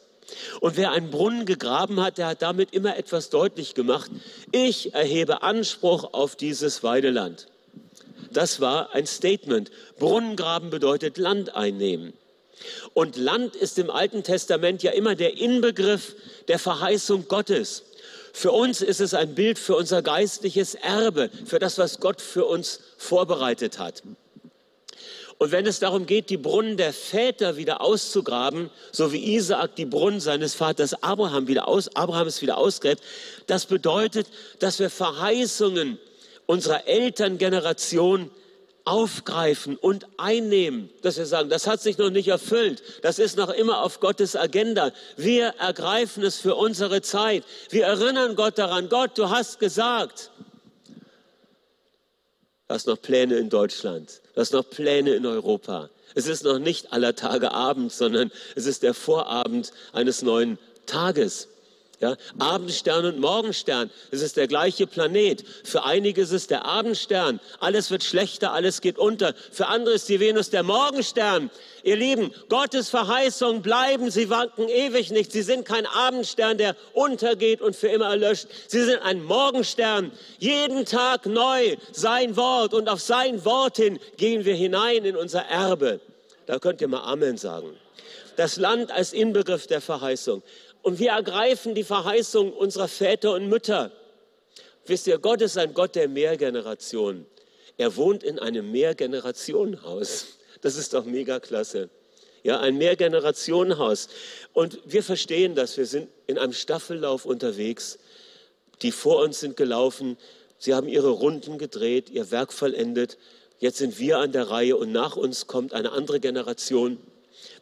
Und 0.58 0.76
wer 0.76 0.90
einen 0.90 1.12
Brunnen 1.12 1.46
gegraben 1.46 2.00
hat, 2.00 2.18
der 2.18 2.26
hat 2.26 2.42
damit 2.42 2.74
immer 2.74 2.96
etwas 2.96 3.30
deutlich 3.30 3.74
gemacht. 3.74 4.10
Ich 4.50 4.92
erhebe 4.92 5.44
Anspruch 5.44 6.14
auf 6.14 6.34
dieses 6.34 6.82
Weideland. 6.82 7.46
Das 8.32 8.60
war 8.60 8.94
ein 8.94 9.06
Statement. 9.06 9.70
Brunnengraben 9.98 10.70
bedeutet 10.70 11.18
Land 11.18 11.54
einnehmen. 11.54 12.12
Und 12.94 13.16
Land 13.16 13.56
ist 13.56 13.78
im 13.78 13.90
Alten 13.90 14.22
Testament 14.22 14.82
ja 14.82 14.90
immer 14.92 15.14
der 15.14 15.38
Inbegriff 15.38 16.14
der 16.48 16.58
Verheißung 16.58 17.26
Gottes. 17.28 17.84
Für 18.32 18.52
uns 18.52 18.80
ist 18.82 19.00
es 19.00 19.14
ein 19.14 19.34
Bild 19.34 19.58
für 19.58 19.76
unser 19.76 20.02
geistliches 20.02 20.74
Erbe, 20.74 21.30
für 21.46 21.58
das, 21.58 21.78
was 21.78 22.00
Gott 22.00 22.20
für 22.20 22.44
uns 22.44 22.80
vorbereitet 22.96 23.78
hat. 23.78 24.02
Und 25.38 25.52
wenn 25.52 25.66
es 25.66 25.80
darum 25.80 26.04
geht, 26.04 26.28
die 26.28 26.36
Brunnen 26.36 26.76
der 26.76 26.92
Väter 26.92 27.56
wieder 27.56 27.80
auszugraben, 27.80 28.68
so 28.92 29.10
wie 29.10 29.36
Isaak 29.36 29.74
die 29.74 29.86
Brunnen 29.86 30.20
seines 30.20 30.54
Vaters 30.54 31.02
Abraham 31.02 31.48
wieder 31.48 31.66
aus, 31.66 31.96
Abrahams 31.96 32.42
wieder 32.42 32.58
ausgräbt, 32.58 33.02
das 33.46 33.64
bedeutet, 33.64 34.26
dass 34.58 34.78
wir 34.78 34.90
Verheißungen 34.90 35.98
unserer 36.50 36.88
Elterngeneration 36.88 38.28
aufgreifen 38.84 39.76
und 39.76 40.06
einnehmen, 40.16 40.90
dass 41.00 41.16
wir 41.16 41.26
sagen, 41.26 41.48
das 41.48 41.68
hat 41.68 41.80
sich 41.80 41.96
noch 41.96 42.10
nicht 42.10 42.26
erfüllt, 42.26 42.82
das 43.02 43.20
ist 43.20 43.36
noch 43.36 43.50
immer 43.50 43.84
auf 43.84 44.00
Gottes 44.00 44.34
Agenda. 44.34 44.90
Wir 45.16 45.54
ergreifen 45.60 46.24
es 46.24 46.38
für 46.38 46.56
unsere 46.56 47.02
Zeit. 47.02 47.44
Wir 47.68 47.84
erinnern 47.84 48.34
Gott 48.34 48.58
daran, 48.58 48.88
Gott, 48.88 49.16
du 49.16 49.30
hast 49.30 49.60
gesagt, 49.60 50.32
Du 52.66 52.74
hast 52.74 52.86
noch 52.86 53.00
Pläne 53.02 53.36
in 53.36 53.48
Deutschland. 53.48 54.20
Du 54.34 54.40
hast 54.40 54.52
noch 54.52 54.68
Pläne 54.68 55.14
in 55.14 55.26
Europa. 55.26 55.90
Es 56.14 56.28
ist 56.28 56.44
noch 56.44 56.60
nicht 56.60 56.92
aller 56.92 57.16
Tage 57.16 57.50
Abend, 57.50 57.92
sondern 57.92 58.30
es 58.54 58.66
ist 58.66 58.84
der 58.84 58.94
Vorabend 58.94 59.72
eines 59.92 60.22
neuen 60.22 60.56
Tages. 60.86 61.48
Ja, 62.00 62.16
Abendstern 62.38 63.04
und 63.04 63.18
Morgenstern, 63.20 63.90
es 64.10 64.22
ist 64.22 64.38
der 64.38 64.48
gleiche 64.48 64.86
Planet. 64.86 65.44
Für 65.64 65.84
einige 65.84 66.22
ist 66.22 66.32
es 66.32 66.46
der 66.46 66.64
Abendstern. 66.64 67.40
Alles 67.58 67.90
wird 67.90 68.02
schlechter, 68.04 68.54
alles 68.54 68.80
geht 68.80 68.98
unter. 68.98 69.34
Für 69.52 69.66
andere 69.66 69.96
ist 69.96 70.08
die 70.08 70.18
Venus 70.18 70.48
der 70.48 70.62
Morgenstern. 70.62 71.50
Ihr 71.82 71.96
Lieben, 71.96 72.32
Gottes 72.48 72.88
Verheißungen 72.88 73.60
bleiben, 73.60 74.10
sie 74.10 74.30
wanken 74.30 74.70
ewig 74.70 75.10
nicht. 75.10 75.30
Sie 75.30 75.42
sind 75.42 75.66
kein 75.66 75.84
Abendstern, 75.84 76.56
der 76.56 76.74
untergeht 76.94 77.60
und 77.60 77.76
für 77.76 77.88
immer 77.88 78.06
erlöscht. 78.06 78.46
Sie 78.66 78.82
sind 78.82 79.02
ein 79.02 79.22
Morgenstern. 79.22 80.10
Jeden 80.38 80.86
Tag 80.86 81.26
neu 81.26 81.76
sein 81.92 82.34
Wort 82.38 82.72
und 82.72 82.88
auf 82.88 83.02
sein 83.02 83.44
Wort 83.44 83.76
hin 83.76 83.98
gehen 84.16 84.46
wir 84.46 84.54
hinein 84.54 85.04
in 85.04 85.16
unser 85.16 85.42
Erbe. 85.42 86.00
Da 86.46 86.58
könnt 86.58 86.80
ihr 86.80 86.88
mal 86.88 87.02
Amen 87.02 87.36
sagen. 87.36 87.76
Das 88.36 88.56
Land 88.56 88.90
als 88.90 89.12
Inbegriff 89.12 89.66
der 89.66 89.82
Verheißung. 89.82 90.42
Und 90.82 90.98
wir 90.98 91.10
ergreifen 91.10 91.74
die 91.74 91.84
Verheißung 91.84 92.52
unserer 92.52 92.88
Väter 92.88 93.34
und 93.34 93.48
Mütter. 93.48 93.92
Wisst 94.86 95.06
ihr, 95.06 95.18
Gott 95.18 95.42
ist 95.42 95.58
ein 95.58 95.74
Gott 95.74 95.94
der 95.94 96.08
Mehrgenerationen. 96.08 97.26
Er 97.76 97.96
wohnt 97.96 98.22
in 98.22 98.38
einem 98.38 98.70
Mehrgenerationenhaus. 98.72 100.38
Das 100.62 100.76
ist 100.76 100.94
doch 100.94 101.04
mega 101.04 101.40
klasse. 101.40 101.90
Ja, 102.42 102.60
ein 102.60 102.78
Mehrgenerationenhaus. 102.78 104.08
Und 104.52 104.80
wir 104.84 105.02
verstehen 105.02 105.54
das. 105.54 105.76
Wir 105.76 105.86
sind 105.86 106.08
in 106.26 106.38
einem 106.38 106.52
Staffellauf 106.52 107.26
unterwegs. 107.26 107.98
Die 108.82 108.92
vor 108.92 109.22
uns 109.22 109.40
sind 109.40 109.56
gelaufen. 109.56 110.16
Sie 110.58 110.74
haben 110.74 110.88
ihre 110.88 111.10
Runden 111.10 111.58
gedreht, 111.58 112.10
ihr 112.10 112.30
Werk 112.30 112.52
vollendet. 112.52 113.18
Jetzt 113.58 113.78
sind 113.78 113.98
wir 113.98 114.18
an 114.18 114.32
der 114.32 114.48
Reihe 114.48 114.76
und 114.76 114.90
nach 114.90 115.16
uns 115.16 115.46
kommt 115.46 115.74
eine 115.74 115.92
andere 115.92 116.20
Generation, 116.20 116.98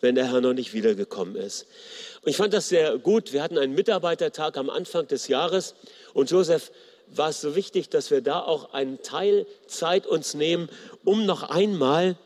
wenn 0.01 0.15
der 0.15 0.31
Herr 0.31 0.41
noch 0.41 0.53
nicht 0.53 0.73
wiedergekommen 0.73 1.37
ist. 1.37 1.67
Und 2.23 2.31
ich 2.31 2.37
fand 2.37 2.53
das 2.53 2.69
sehr 2.69 2.99
gut. 2.99 3.33
Wir 3.33 3.43
hatten 3.43 3.59
einen 3.59 3.75
Mitarbeitertag 3.75 4.57
am 4.57 4.71
Anfang 4.71 5.07
des 5.07 5.29
Jahres 5.29 5.75
und 6.15 6.31
Josef 6.31 6.71
war 7.15 7.31
es 7.31 7.41
so 7.41 7.55
wichtig, 7.57 7.89
dass 7.89 8.11
wir 8.11 8.21
da 8.21 8.41
auch 8.41 8.75
einen 8.75 9.03
Teil 9.03 9.47
Zeit 9.67 10.07
uns 10.07 10.35
nehmen, 10.35 10.69
um 11.05 11.25
noch 11.27 11.43
einmal 11.43 12.17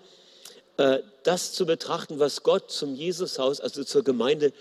äh, 0.77 0.99
das 1.23 1.53
zu 1.53 1.67
betrachten, 1.67 2.19
was 2.19 2.43
Gott 2.43 2.71
zum 2.71 2.95
Jesushaus, 2.95 3.61
also 3.61 3.85
zur 3.85 4.03
Gemeinde, 4.03 4.53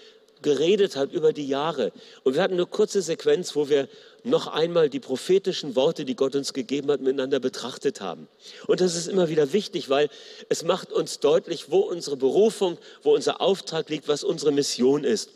geredet 0.41 0.95
hat 0.95 1.11
über 1.11 1.33
die 1.33 1.47
Jahre. 1.47 1.91
Und 2.23 2.35
wir 2.35 2.41
hatten 2.41 2.53
eine 2.53 2.65
kurze 2.65 3.01
Sequenz, 3.01 3.55
wo 3.55 3.69
wir 3.69 3.87
noch 4.23 4.47
einmal 4.47 4.89
die 4.89 4.99
prophetischen 4.99 5.75
Worte, 5.75 6.05
die 6.05 6.15
Gott 6.15 6.35
uns 6.35 6.53
gegeben 6.53 6.91
hat, 6.91 7.01
miteinander 7.01 7.39
betrachtet 7.39 8.01
haben. 8.01 8.27
Und 8.67 8.81
das 8.81 8.95
ist 8.95 9.07
immer 9.07 9.29
wieder 9.29 9.53
wichtig, 9.53 9.89
weil 9.89 10.09
es 10.49 10.63
macht 10.63 10.91
uns 10.91 11.19
deutlich, 11.19 11.71
wo 11.71 11.79
unsere 11.79 12.17
Berufung, 12.17 12.77
wo 13.03 13.13
unser 13.13 13.41
Auftrag 13.41 13.89
liegt, 13.89 14.07
was 14.07 14.23
unsere 14.23 14.51
Mission 14.51 15.03
ist, 15.03 15.31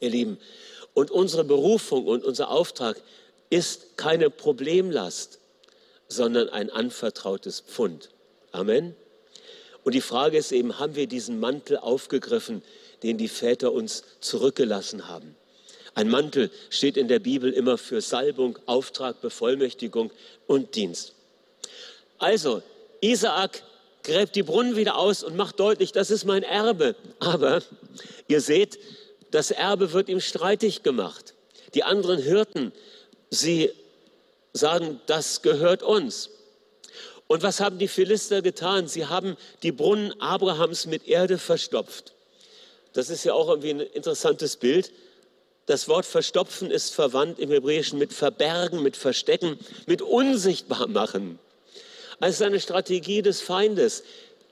ihr 0.00 0.10
Lieben. 0.10 0.38
Und 0.94 1.10
unsere 1.10 1.44
Berufung 1.44 2.06
und 2.06 2.24
unser 2.24 2.50
Auftrag 2.50 3.00
ist 3.50 3.96
keine 3.96 4.30
Problemlast, 4.30 5.38
sondern 6.08 6.48
ein 6.48 6.70
anvertrautes 6.70 7.60
Pfund. 7.60 8.10
Amen. 8.52 8.94
Und 9.82 9.94
die 9.94 10.00
Frage 10.00 10.38
ist 10.38 10.52
eben, 10.52 10.78
haben 10.78 10.94
wir 10.94 11.06
diesen 11.06 11.40
Mantel 11.40 11.76
aufgegriffen, 11.76 12.62
den 13.04 13.18
die 13.18 13.28
Väter 13.28 13.72
uns 13.72 14.02
zurückgelassen 14.20 15.06
haben? 15.08 15.36
Ein 15.94 16.08
Mantel 16.08 16.50
steht 16.70 16.96
in 16.96 17.06
der 17.06 17.20
Bibel 17.20 17.52
immer 17.52 17.78
für 17.78 18.00
Salbung, 18.00 18.58
Auftrag, 18.66 19.20
Bevollmächtigung 19.20 20.10
und 20.48 20.74
Dienst. 20.74 21.12
Also, 22.18 22.62
Isaak 23.00 23.62
gräbt 24.02 24.34
die 24.34 24.42
Brunnen 24.42 24.76
wieder 24.76 24.96
aus 24.96 25.22
und 25.22 25.36
macht 25.36 25.60
deutlich, 25.60 25.92
das 25.92 26.10
ist 26.10 26.24
mein 26.24 26.42
Erbe. 26.42 26.96
Aber 27.20 27.62
ihr 28.26 28.40
seht, 28.40 28.78
das 29.30 29.50
Erbe 29.50 29.92
wird 29.92 30.08
ihm 30.08 30.20
streitig 30.20 30.82
gemacht. 30.82 31.34
Die 31.74 31.84
anderen 31.84 32.20
Hirten, 32.20 32.72
sie 33.30 33.70
sagen, 34.52 35.00
das 35.06 35.42
gehört 35.42 35.82
uns. 35.82 36.30
Und 37.26 37.42
was 37.42 37.60
haben 37.60 37.78
die 37.78 37.88
Philister 37.88 38.42
getan? 38.42 38.88
Sie 38.88 39.06
haben 39.06 39.36
die 39.62 39.72
Brunnen 39.72 40.20
Abrahams 40.20 40.86
mit 40.86 41.06
Erde 41.08 41.38
verstopft. 41.38 42.13
Das 42.94 43.10
ist 43.10 43.24
ja 43.24 43.34
auch 43.34 43.48
irgendwie 43.48 43.70
ein 43.70 43.80
interessantes 43.80 44.56
Bild. 44.56 44.90
Das 45.66 45.88
Wort 45.88 46.06
verstopfen 46.06 46.70
ist 46.70 46.94
verwandt 46.94 47.38
im 47.38 47.50
Hebräischen 47.50 47.98
mit 47.98 48.12
verbergen, 48.12 48.82
mit 48.82 48.96
verstecken, 48.96 49.58
mit 49.86 50.00
unsichtbar 50.00 50.86
machen. 50.86 51.38
Also 52.20 52.30
es 52.30 52.40
ist 52.40 52.46
eine 52.46 52.60
Strategie 52.60 53.22
des 53.22 53.40
Feindes, 53.40 54.04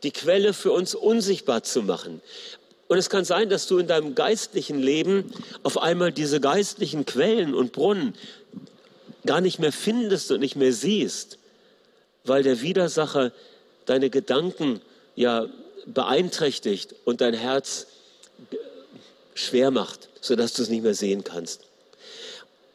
die 0.03 0.11
Quelle 0.11 0.53
für 0.53 0.73
uns 0.73 0.95
unsichtbar 0.95 1.63
zu 1.63 1.83
machen. 1.83 2.21
Und 2.89 2.99
es 2.99 3.09
kann 3.09 3.25
sein, 3.25 3.49
dass 3.49 3.69
du 3.69 3.79
in 3.79 3.87
deinem 3.87 4.15
geistlichen 4.15 4.81
Leben 4.81 5.33
auf 5.63 5.79
einmal 5.81 6.13
diese 6.13 6.41
geistlichen 6.41 7.07
Quellen 7.07 7.55
und 7.55 7.73
Brunnen 7.73 8.15
gar 9.25 9.41
nicht 9.41 9.61
mehr 9.61 9.73
findest 9.73 10.33
und 10.33 10.41
nicht 10.41 10.57
mehr 10.57 10.73
siehst, 10.73 11.39
weil 12.25 12.43
der 12.43 12.61
Widersacher 12.61 13.33
deine 13.87 14.11
Gedanken 14.11 14.81
ja 15.15 15.47
beeinträchtigt 15.87 16.95
und 17.05 17.21
dein 17.21 17.35
Herz 17.35 17.87
schwer 19.35 19.71
macht 19.71 20.09
sodass 20.23 20.55
du 20.55 20.63
es 20.63 20.71
nicht 20.71 20.83
mehr 20.83 20.95
sehen 20.95 21.25
kannst. 21.25 21.65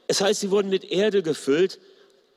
Es 0.05 0.21
heißt, 0.21 0.41
sie 0.41 0.51
wurden 0.51 0.69
mit 0.69 0.91
Erde 0.91 1.23
gefüllt. 1.23 1.79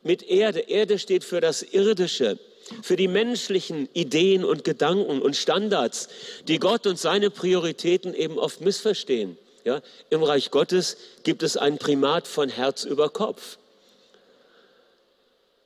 Mit 0.02 0.22
Erde. 0.22 0.60
Erde 0.60 0.98
steht 0.98 1.24
für 1.24 1.42
das 1.42 1.62
Irdische, 1.62 2.38
für 2.82 2.96
die 2.96 3.08
menschlichen 3.08 3.88
Ideen 3.92 4.44
und 4.44 4.64
Gedanken 4.64 5.20
und 5.20 5.36
Standards, 5.36 6.08
die 6.48 6.58
Gott 6.58 6.86
und 6.86 6.98
seine 6.98 7.28
Prioritäten 7.28 8.14
eben 8.14 8.38
oft 8.38 8.62
missverstehen. 8.62 9.36
Ja, 9.64 9.82
Im 10.08 10.22
Reich 10.22 10.50
Gottes 10.50 10.96
gibt 11.22 11.42
es 11.42 11.58
ein 11.58 11.76
Primat 11.76 12.26
von 12.26 12.48
Herz 12.48 12.84
über 12.84 13.10
Kopf. 13.10 13.58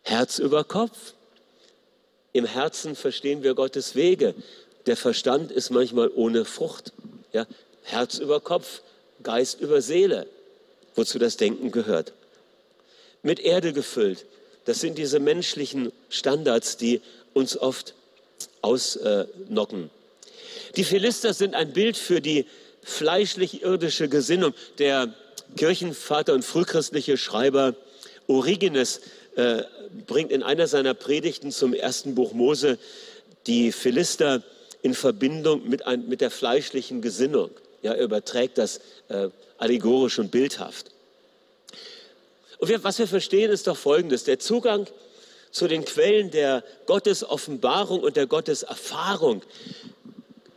Herz 0.02 0.40
über 0.40 0.64
Kopf. 0.64 1.14
Im 2.32 2.44
Herzen 2.44 2.96
verstehen 2.96 3.44
wir 3.44 3.54
Gottes 3.54 3.94
Wege. 3.94 4.34
Der 4.86 4.96
Verstand 4.96 5.52
ist 5.52 5.70
manchmal 5.70 6.10
ohne 6.12 6.44
Frucht. 6.44 6.92
Ja, 7.34 7.46
Herz 7.82 8.18
über 8.18 8.40
Kopf. 8.40 8.80
Geist 9.22 9.60
über 9.60 9.80
Seele, 9.80 10.26
wozu 10.94 11.18
das 11.18 11.36
Denken 11.36 11.70
gehört. 11.70 12.12
Mit 13.22 13.40
Erde 13.40 13.72
gefüllt. 13.72 14.26
Das 14.64 14.80
sind 14.80 14.98
diese 14.98 15.18
menschlichen 15.18 15.92
Standards, 16.10 16.76
die 16.76 17.00
uns 17.32 17.56
oft 17.56 17.94
ausnocken. 18.60 19.90
Die 20.76 20.84
Philister 20.84 21.32
sind 21.32 21.54
ein 21.54 21.72
Bild 21.72 21.96
für 21.96 22.20
die 22.20 22.46
fleischlich-irdische 22.82 24.08
Gesinnung. 24.08 24.52
Der 24.78 25.14
Kirchenvater 25.56 26.34
und 26.34 26.44
frühchristliche 26.44 27.16
Schreiber 27.16 27.74
Origenes 28.26 29.00
äh, 29.36 29.62
bringt 30.06 30.32
in 30.32 30.42
einer 30.42 30.66
seiner 30.66 30.94
Predigten 30.94 31.50
zum 31.50 31.72
ersten 31.72 32.14
Buch 32.14 32.32
Mose 32.32 32.78
die 33.46 33.72
Philister 33.72 34.42
in 34.84 34.92
Verbindung 34.92 35.66
mit, 35.66 35.86
ein, 35.86 36.06
mit 36.08 36.20
der 36.20 36.30
fleischlichen 36.30 37.00
Gesinnung. 37.00 37.50
Ja, 37.80 37.94
er 37.94 38.04
überträgt 38.04 38.58
das 38.58 38.80
äh, 39.08 39.30
allegorisch 39.56 40.18
und 40.18 40.30
bildhaft. 40.30 40.90
Und 42.58 42.68
wir, 42.68 42.84
was 42.84 42.98
wir 42.98 43.08
verstehen, 43.08 43.50
ist 43.50 43.66
doch 43.66 43.78
Folgendes. 43.78 44.24
Der 44.24 44.38
Zugang 44.38 44.86
zu 45.50 45.68
den 45.68 45.86
Quellen 45.86 46.30
der 46.30 46.62
Gottesoffenbarung 46.84 48.00
und 48.00 48.16
der 48.16 48.26
Gotteserfahrung 48.26 49.42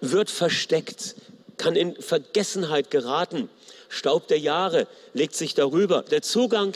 wird 0.02 0.30
versteckt, 0.30 1.16
kann 1.56 1.78
in 1.78 1.96
Vergessenheit 1.96 2.92
geraten. 2.92 3.50
Staub 3.88 4.28
der 4.28 4.40
Jahre 4.40 4.88
legt 5.14 5.36
sich 5.36 5.54
darüber. 5.54 6.02
Der 6.02 6.22
Zugang 6.22 6.74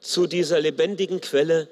zu 0.00 0.26
dieser 0.26 0.60
lebendigen 0.60 1.20
Quelle, 1.20 1.68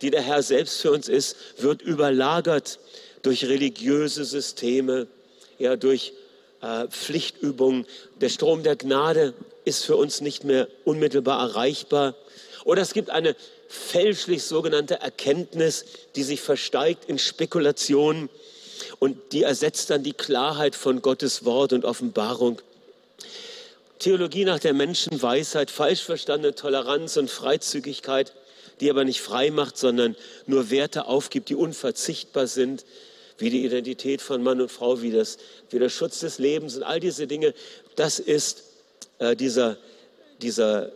die 0.00 0.10
der 0.10 0.22
Herr 0.22 0.42
selbst 0.42 0.80
für 0.80 0.90
uns 0.90 1.08
ist, 1.08 1.36
wird 1.58 1.80
überlagert 1.80 2.80
durch 3.22 3.44
religiöse 3.44 4.24
Systeme, 4.24 5.06
ja, 5.58 5.76
durch 5.76 6.12
äh, 6.60 6.88
Pflichtübungen. 6.88 7.86
Der 8.20 8.28
Strom 8.28 8.62
der 8.62 8.76
Gnade 8.76 9.34
ist 9.64 9.84
für 9.84 9.96
uns 9.96 10.20
nicht 10.20 10.44
mehr 10.44 10.68
unmittelbar 10.84 11.48
erreichbar. 11.48 12.14
Oder 12.64 12.82
es 12.82 12.92
gibt 12.92 13.10
eine 13.10 13.36
fälschlich 13.68 14.42
sogenannte 14.42 15.00
Erkenntnis, 15.00 15.84
die 16.14 16.22
sich 16.22 16.40
versteigt 16.40 17.04
in 17.08 17.18
Spekulationen 17.18 18.28
und 18.98 19.32
die 19.32 19.42
ersetzt 19.42 19.90
dann 19.90 20.02
die 20.02 20.12
Klarheit 20.12 20.74
von 20.74 21.02
Gottes 21.02 21.44
Wort 21.44 21.72
und 21.72 21.84
Offenbarung. 21.84 22.60
Theologie 23.98 24.44
nach 24.44 24.58
der 24.58 24.74
Menschenweisheit, 24.74 25.70
falsch 25.70 26.02
verstandene 26.02 26.54
Toleranz 26.54 27.16
und 27.16 27.30
Freizügigkeit, 27.30 28.32
die 28.80 28.90
aber 28.90 29.04
nicht 29.04 29.20
frei 29.20 29.50
macht, 29.50 29.78
sondern 29.78 30.16
nur 30.46 30.70
Werte 30.70 31.06
aufgibt, 31.06 31.48
die 31.48 31.54
unverzichtbar 31.54 32.48
sind, 32.48 32.84
wie 33.38 33.50
die 33.50 33.64
Identität 33.64 34.22
von 34.22 34.42
Mann 34.42 34.60
und 34.60 34.70
Frau, 34.70 35.02
wie, 35.02 35.10
das, 35.10 35.38
wie 35.70 35.78
der 35.78 35.88
Schutz 35.88 36.20
des 36.20 36.38
Lebens 36.38 36.76
und 36.76 36.82
all 36.82 37.00
diese 37.00 37.26
Dinge. 37.26 37.54
Das 37.96 38.18
ist 38.18 38.64
äh, 39.18 39.36
dieser, 39.36 39.76
dieser 40.40 40.92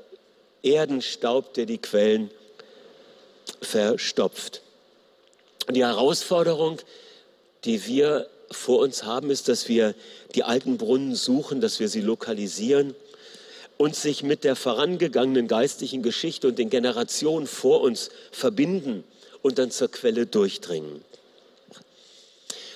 Erdenstaub, 0.62 1.54
der 1.54 1.66
die 1.66 1.78
Quellen 1.78 2.30
verstopft. 3.62 4.62
Und 5.66 5.76
die 5.76 5.84
Herausforderung, 5.84 6.78
die 7.64 7.86
wir 7.86 8.28
vor 8.50 8.80
uns 8.80 9.04
haben, 9.04 9.30
ist, 9.30 9.48
dass 9.48 9.68
wir 9.68 9.94
die 10.34 10.44
alten 10.44 10.78
Brunnen 10.78 11.14
suchen, 11.14 11.60
dass 11.60 11.80
wir 11.80 11.88
sie 11.88 12.00
lokalisieren 12.00 12.94
und 13.76 13.96
sich 13.96 14.22
mit 14.22 14.44
der 14.44 14.56
vorangegangenen 14.56 15.48
geistlichen 15.48 16.02
Geschichte 16.02 16.48
und 16.48 16.58
den 16.58 16.70
Generationen 16.70 17.46
vor 17.46 17.80
uns 17.80 18.10
verbinden 18.30 19.04
und 19.42 19.58
dann 19.58 19.70
zur 19.70 19.90
Quelle 19.90 20.26
durchdringen. 20.26 21.04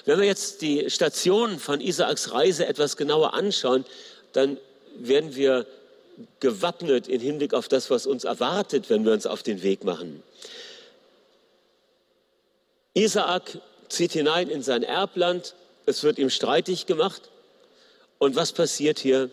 Wenn 0.04 0.18
wir 0.18 0.26
jetzt 0.26 0.62
die 0.62 0.88
Stationen 0.90 1.58
von 1.58 1.80
Isaaks 1.80 2.32
Reise 2.32 2.66
etwas 2.66 2.96
genauer 2.96 3.34
anschauen, 3.34 3.84
dann 4.32 4.56
werden 4.96 5.34
wir 5.36 5.66
gewappnet 6.40 7.08
im 7.08 7.20
Hinblick 7.20 7.54
auf 7.54 7.68
das, 7.68 7.90
was 7.90 8.06
uns 8.06 8.24
erwartet, 8.24 8.90
wenn 8.90 9.04
wir 9.04 9.12
uns 9.12 9.26
auf 9.26 9.42
den 9.42 9.62
Weg 9.62 9.84
machen. 9.84 10.22
Isaak 12.94 13.58
zieht 13.88 14.12
hinein 14.12 14.48
in 14.48 14.62
sein 14.62 14.82
Erbland, 14.82 15.54
es 15.86 16.02
wird 16.02 16.18
ihm 16.18 16.30
streitig 16.30 16.86
gemacht. 16.86 17.22
Und 18.18 18.36
was 18.36 18.52
passiert 18.52 18.98
hier? 18.98 19.30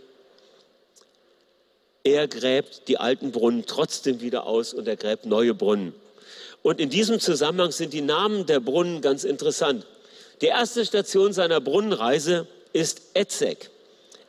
Er 2.03 2.27
gräbt 2.27 2.87
die 2.87 2.97
alten 2.97 3.31
Brunnen 3.31 3.65
trotzdem 3.65 4.21
wieder 4.21 4.45
aus 4.45 4.73
und 4.73 4.87
er 4.87 4.95
gräbt 4.95 5.25
neue 5.25 5.53
Brunnen. 5.53 5.93
Und 6.63 6.79
in 6.79 6.89
diesem 6.89 7.19
Zusammenhang 7.19 7.71
sind 7.71 7.93
die 7.93 8.01
Namen 8.01 8.45
der 8.45 8.59
Brunnen 8.59 9.01
ganz 9.01 9.23
interessant. 9.23 9.85
Die 10.41 10.47
erste 10.47 10.85
Station 10.85 11.33
seiner 11.33 11.59
Brunnenreise 11.61 12.47
ist 12.73 13.01
Etzek. 13.13 13.69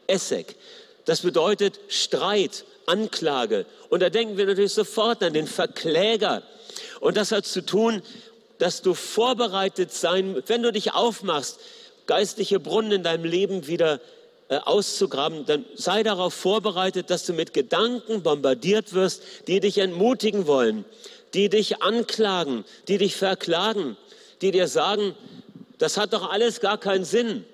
Essek. 0.07 0.57
Das 1.05 1.21
bedeutet 1.21 1.79
Streit, 1.89 2.65
Anklage. 2.87 3.67
Und 3.91 4.01
da 4.01 4.11
denken 4.11 4.37
wir 4.37 4.47
natürlich 4.47 4.73
sofort 4.73 5.23
an 5.23 5.33
den 5.33 5.47
Verkläger. 5.47 6.43
Und 7.01 7.17
das 7.17 7.33
hat 7.33 7.47
zu 7.47 7.65
tun, 7.65 8.03
dass 8.59 8.83
du 8.83 8.95
vorbereitet 8.95 9.93
sein, 9.93 10.43
wenn 10.47 10.63
du 10.63 10.73
dich 10.73 10.95
aufmachst, 10.95 11.61
geistliche 12.07 12.59
Brunnen 12.59 12.93
in 12.93 13.03
deinem 13.03 13.25
Leben 13.25 13.67
wieder 13.67 14.01
äh, 14.49 14.57
auszugraben, 14.57 15.45
dann 15.47 15.65
sei 15.75 16.03
darauf 16.03 16.33
vorbereitet, 16.33 17.11
dass 17.11 17.27
du 17.27 17.35
mit 17.35 17.53
Gedanken 17.53 18.23
bombardiert 18.23 18.95
wirst, 18.95 19.23
die 19.47 19.61
dich 19.61 19.79
entmutigen 19.79 20.47
wollen, 20.47 20.85
die 21.35 21.51
dich 21.51 21.83
anklagen, 21.83 22.65
die 22.89 22.99
dich 22.99 23.15
verklagen, 23.15 23.97
die 24.41 24.51
dir 24.51 24.67
sagen, 24.67 25.15
das 25.79 25.97
hat 25.97 26.13
doch 26.13 26.31
alles 26.31 26.61
gar 26.61 26.79
keinen 26.79 27.05
Sinn. 27.05 27.45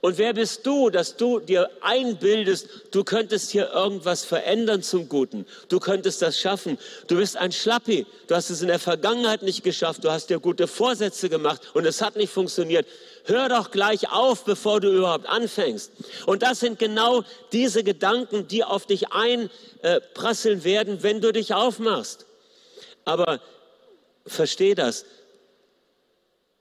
Und 0.00 0.16
wer 0.16 0.32
bist 0.32 0.64
du, 0.64 0.90
dass 0.90 1.16
du 1.16 1.40
dir 1.40 1.68
einbildest, 1.80 2.68
du 2.92 3.02
könntest 3.02 3.50
hier 3.50 3.72
irgendwas 3.72 4.24
verändern 4.24 4.80
zum 4.80 5.08
Guten? 5.08 5.44
Du 5.68 5.80
könntest 5.80 6.22
das 6.22 6.38
schaffen. 6.38 6.78
Du 7.08 7.16
bist 7.16 7.36
ein 7.36 7.50
Schlappi. 7.50 8.06
Du 8.28 8.36
hast 8.36 8.50
es 8.50 8.62
in 8.62 8.68
der 8.68 8.78
Vergangenheit 8.78 9.42
nicht 9.42 9.64
geschafft. 9.64 10.04
Du 10.04 10.12
hast 10.12 10.30
dir 10.30 10.38
gute 10.38 10.68
Vorsätze 10.68 11.28
gemacht 11.28 11.62
und 11.74 11.84
es 11.84 12.00
hat 12.00 12.14
nicht 12.14 12.32
funktioniert. 12.32 12.86
Hör 13.24 13.48
doch 13.48 13.72
gleich 13.72 14.12
auf, 14.12 14.44
bevor 14.44 14.80
du 14.80 14.88
überhaupt 14.88 15.26
anfängst. 15.28 15.90
Und 16.26 16.44
das 16.44 16.60
sind 16.60 16.78
genau 16.78 17.24
diese 17.50 17.82
Gedanken, 17.82 18.46
die 18.46 18.62
auf 18.62 18.86
dich 18.86 19.06
einprasseln 19.10 20.62
werden, 20.62 21.02
wenn 21.02 21.20
du 21.20 21.32
dich 21.32 21.54
aufmachst. 21.54 22.24
Aber 23.04 23.40
versteh 24.26 24.76
das. 24.76 25.06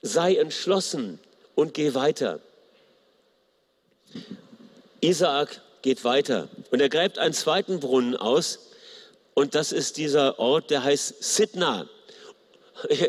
Sei 0.07 0.35
entschlossen 0.35 1.19
und 1.55 1.73
geh 1.73 1.93
weiter. 1.93 2.39
Isaak 5.01 5.61
geht 5.81 6.03
weiter 6.03 6.47
und 6.71 6.81
er 6.81 6.89
gräbt 6.89 7.19
einen 7.19 7.33
zweiten 7.33 7.79
Brunnen 7.79 8.15
aus 8.15 8.59
und 9.33 9.53
das 9.53 9.71
ist 9.71 9.97
dieser 9.97 10.39
Ort, 10.39 10.71
der 10.71 10.83
heißt 10.83 11.23
Sidna. 11.23 11.87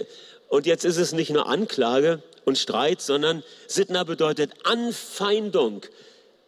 Und 0.48 0.66
jetzt 0.66 0.84
ist 0.84 0.96
es 0.96 1.12
nicht 1.12 1.30
nur 1.30 1.46
Anklage 1.46 2.22
und 2.44 2.56
Streit, 2.56 3.02
sondern 3.02 3.42
Sidna 3.66 4.04
bedeutet 4.04 4.52
Anfeindung. 4.64 5.82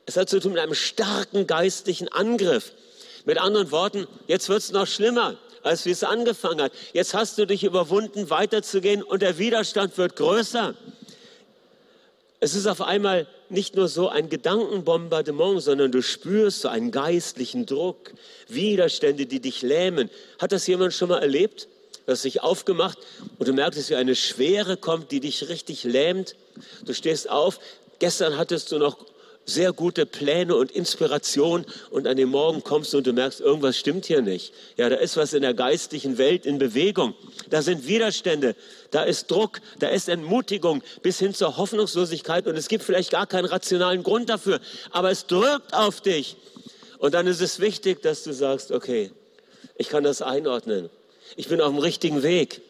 Es 0.06 0.16
hat 0.16 0.30
zu 0.30 0.40
tun 0.40 0.52
mit 0.52 0.60
einem 0.60 0.74
starken 0.74 1.46
geistlichen 1.46 2.08
Angriff. 2.08 2.72
Mit 3.26 3.38
anderen 3.38 3.70
Worten, 3.70 4.06
jetzt 4.26 4.48
wird 4.48 4.60
es 4.60 4.72
noch 4.72 4.86
schlimmer, 4.86 5.38
als 5.62 5.85
wie 5.87 5.90
es 5.90 6.05
angefangen 6.05 6.62
hat. 6.62 6.73
Jetzt 6.92 7.14
hast 7.14 7.38
du 7.38 7.46
dich 7.46 7.64
überwunden, 7.64 8.31
weiterzugehen 8.31 9.03
und 9.03 9.23
der 9.23 9.38
Widerstand 9.38 9.96
wird 9.99 10.16
größer. 10.16 10.75
Es 12.40 12.55
ist 12.55 12.66
auf 12.66 12.81
einmal 12.81 13.27
nicht 13.51 13.75
nur 13.75 13.88
so 13.88 14.09
ein 14.09 14.31
Gedankenbombardement, 14.31 15.62
sondern 15.62 15.92
du 15.92 16.03
spürst 16.03 16.62
so 16.62 16.68
einen 16.68 16.90
geistlichen 16.90 17.66
Druck, 17.66 18.12
Widerstände, 18.49 19.27
die 19.27 19.40
dich 19.40 19.61
lähmen. 19.61 20.09
Hat 20.38 20.53
das 20.53 20.66
jemand 20.66 20.94
schon 20.94 21.11
mal 21.11 21.18
erlebt? 21.18 21.68
Du 22.07 22.12
hast 22.12 22.25
dich 22.25 22.42
aufgemacht 22.42 22.99
und 23.38 23.46
du 23.46 23.53
merkst, 23.53 23.90
wie 23.90 23.94
eine 23.96 24.16
Schwere 24.16 24.77
kommt, 24.77 25.11
die 25.12 25.20
dich 25.20 25.49
richtig 25.49 25.85
lähmt. 25.85 26.35
Du 26.85 26.94
stehst 26.94 27.29
auf. 27.29 27.61
Gestern 27.99 28.38
hattest 28.38 28.73
du 28.73 28.79
noch 28.79 28.96
sehr 29.46 29.72
gute 29.72 30.07
Pläne 30.07 30.55
und 30.55 30.70
Inspiration 30.70 31.64
und 31.90 32.07
an 32.07 32.16
dem 32.16 32.29
Morgen 32.29 32.62
kommst 32.62 32.92
du 32.92 32.98
und 32.98 33.07
du 33.07 33.12
merkst, 33.12 33.40
irgendwas 33.40 33.76
stimmt 33.76 34.07
hier 34.07 34.22
nicht. 34.22 34.53
Ja, 34.76 34.88
da 34.88 34.96
ist 34.96 35.16
was 35.16 35.33
in 35.33 35.42
der 35.42 35.55
geistlichen 35.55 36.18
Welt 36.18 36.46
in 36.46 36.59
Bewegung. 36.59 37.14
Da 37.48 37.62
sind 37.62 37.87
Widerstände, 37.87 38.55
da 38.90 39.03
ist 39.03 39.31
Druck, 39.31 39.61
da 39.79 39.88
ist 39.88 40.09
Entmutigung 40.09 40.83
bis 41.03 41.18
hin 41.18 41.35
zur 41.35 41.57
Hoffnungslosigkeit 41.57 42.46
und 42.46 42.57
es 42.57 42.68
gibt 42.68 42.85
vielleicht 42.85 43.11
gar 43.11 43.26
keinen 43.26 43.46
rationalen 43.46 44.03
Grund 44.03 44.29
dafür, 44.29 44.61
aber 44.90 45.11
es 45.11 45.26
drückt 45.26 45.74
auf 45.74 46.00
dich. 46.00 46.37
Und 46.98 47.14
dann 47.14 47.26
ist 47.26 47.40
es 47.40 47.61
wichtig, 47.61 48.03
dass 48.03 48.22
du 48.22 48.33
sagst, 48.33 48.70
okay, 48.70 49.11
ich 49.76 49.88
kann 49.88 50.05
das 50.05 50.22
einordnen. 50.22 50.90
Ich 51.37 51.48
bin 51.48 51.61
auf 51.61 51.70
dem 51.70 51.79
richtigen 51.79 52.22
Weg. 52.22 52.61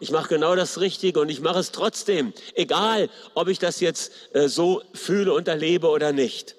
Ich 0.00 0.10
mache 0.10 0.28
genau 0.28 0.54
das 0.54 0.80
Richtige 0.80 1.20
und 1.20 1.28
ich 1.28 1.40
mache 1.40 1.58
es 1.58 1.72
trotzdem, 1.72 2.32
egal 2.54 3.08
ob 3.34 3.48
ich 3.48 3.58
das 3.58 3.80
jetzt 3.80 4.12
äh, 4.32 4.48
so 4.48 4.82
fühle 4.94 5.32
und 5.32 5.48
erlebe 5.48 5.88
oder 5.88 6.12
nicht. 6.12 6.54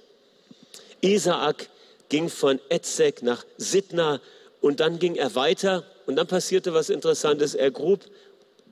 Isaak 1.02 1.70
ging 2.10 2.30
von 2.30 2.60
Etzek 2.70 3.22
nach 3.22 3.46
Sidna 3.58 4.20
und 4.62 4.80
dann 4.80 5.00
ging 5.00 5.16
er 5.16 5.36
weiter 5.36 5.86
und 6.06 6.16
dann 6.16 6.28
passierte 6.28 6.74
was 6.74 6.90
Interessantes. 6.90 7.56
Er 7.56 7.72
grub 7.72 8.02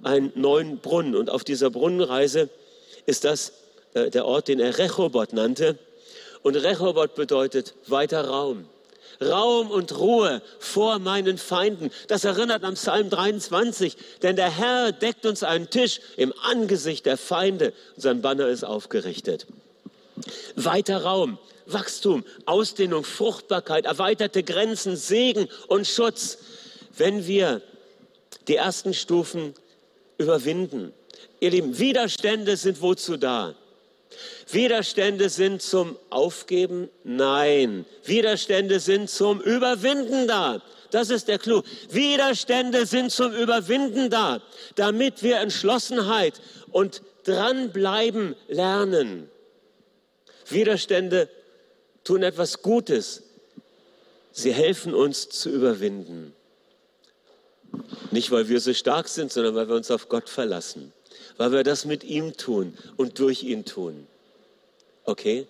einen 0.04 0.32
neuen 0.36 0.80
Brunnen 0.80 1.16
und 1.16 1.30
auf 1.30 1.44
dieser 1.44 1.70
Brunnenreise 1.70 2.50
ist 3.06 3.24
das 3.24 3.54
äh, 3.94 4.10
der 4.10 4.26
Ort, 4.26 4.48
den 4.48 4.60
er 4.60 4.78
Rechobot 4.78 5.34
nannte. 5.34 5.78
Und 6.44 6.56
Rechobot 6.56 7.16
bedeutet 7.16 7.74
weiter 7.88 8.28
Raum. 8.28 8.68
Raum 9.22 9.72
und 9.72 9.98
Ruhe 9.98 10.42
vor 10.60 11.00
meinen 11.00 11.38
Feinden. 11.38 11.92
Das 12.08 12.24
erinnert 12.24 12.64
am 12.64 12.76
Psalm 12.76 13.10
23, 13.10 13.98
denn 14.22 14.36
der 14.36 14.50
Herr 14.50 14.92
deckt 14.92 15.26
uns 15.26 15.44
einen 15.44 15.70
Tisch 15.70 16.00
im 16.18 16.34
Angesicht 16.44 17.06
der 17.06 17.18
Feinde 17.18 17.74
und 17.96 18.02
sein 18.02 18.22
Banner 18.22 18.48
ist 18.48 18.64
aufgerichtet. 18.64 19.48
Weiter 20.56 21.04
Raum, 21.04 21.38
Wachstum, 21.66 22.24
Ausdehnung, 22.46 23.04
Fruchtbarkeit, 23.04 23.86
erweiterte 23.86 24.44
Grenzen, 24.44 24.96
Segen 24.96 25.48
und 25.68 25.88
Schutz. 25.88 26.40
Wenn 26.96 27.28
wir 27.28 27.62
die 28.48 28.56
ersten 28.56 28.94
Stufen 28.94 29.54
überwinden. 30.18 30.94
Ihr 31.40 31.52
Lieben, 31.52 31.78
Widerstände 31.78 32.58
sind 32.58 32.82
wozu 32.82 33.18
da? 33.18 33.56
Widerstände 34.50 35.30
sind 35.30 35.62
zum 35.62 35.98
Aufgeben? 36.10 36.90
Nein. 37.04 37.86
Widerstände 38.04 38.80
sind 38.80 39.10
zum 39.10 39.42
Überwinden 39.42 40.28
da. 40.28 40.62
Das 40.92 41.10
ist 41.10 41.28
der 41.28 41.38
Clou. 41.38 41.64
Widerstände 41.90 42.86
sind 42.86 43.12
zum 43.12 43.34
Überwinden 43.34 44.10
da, 44.10 44.42
damit 44.76 45.22
wir 45.24 45.38
Entschlossenheit 45.38 46.42
und 46.72 47.02
dranbleiben 47.26 48.36
lernen. 48.48 49.30
Widerstände 50.48 51.30
tun 52.04 52.24
etwas 52.24 52.62
Gutes. 52.62 53.24
Sie 54.32 54.54
helfen 54.54 54.94
uns 54.94 55.28
zu 55.30 55.50
überwinden. 55.50 56.34
Nicht, 58.12 58.32
weil 58.32 58.48
wir 58.48 58.62
so 58.62 58.74
stark 58.74 59.10
sind, 59.10 59.32
sondern 59.32 59.56
weil 59.56 59.68
wir 59.68 59.76
uns 59.76 59.92
auf 59.92 60.08
Gott 60.08 60.30
verlassen 60.30 60.94
weil 61.38 61.52
wir 61.52 61.64
das 61.64 61.86
mit 61.86 62.04
ihm 62.04 62.36
tun 62.36 62.78
und 62.98 63.20
durch 63.20 63.44
ihn 63.44 63.66
tun. 63.66 64.08
Okay? 65.06 65.48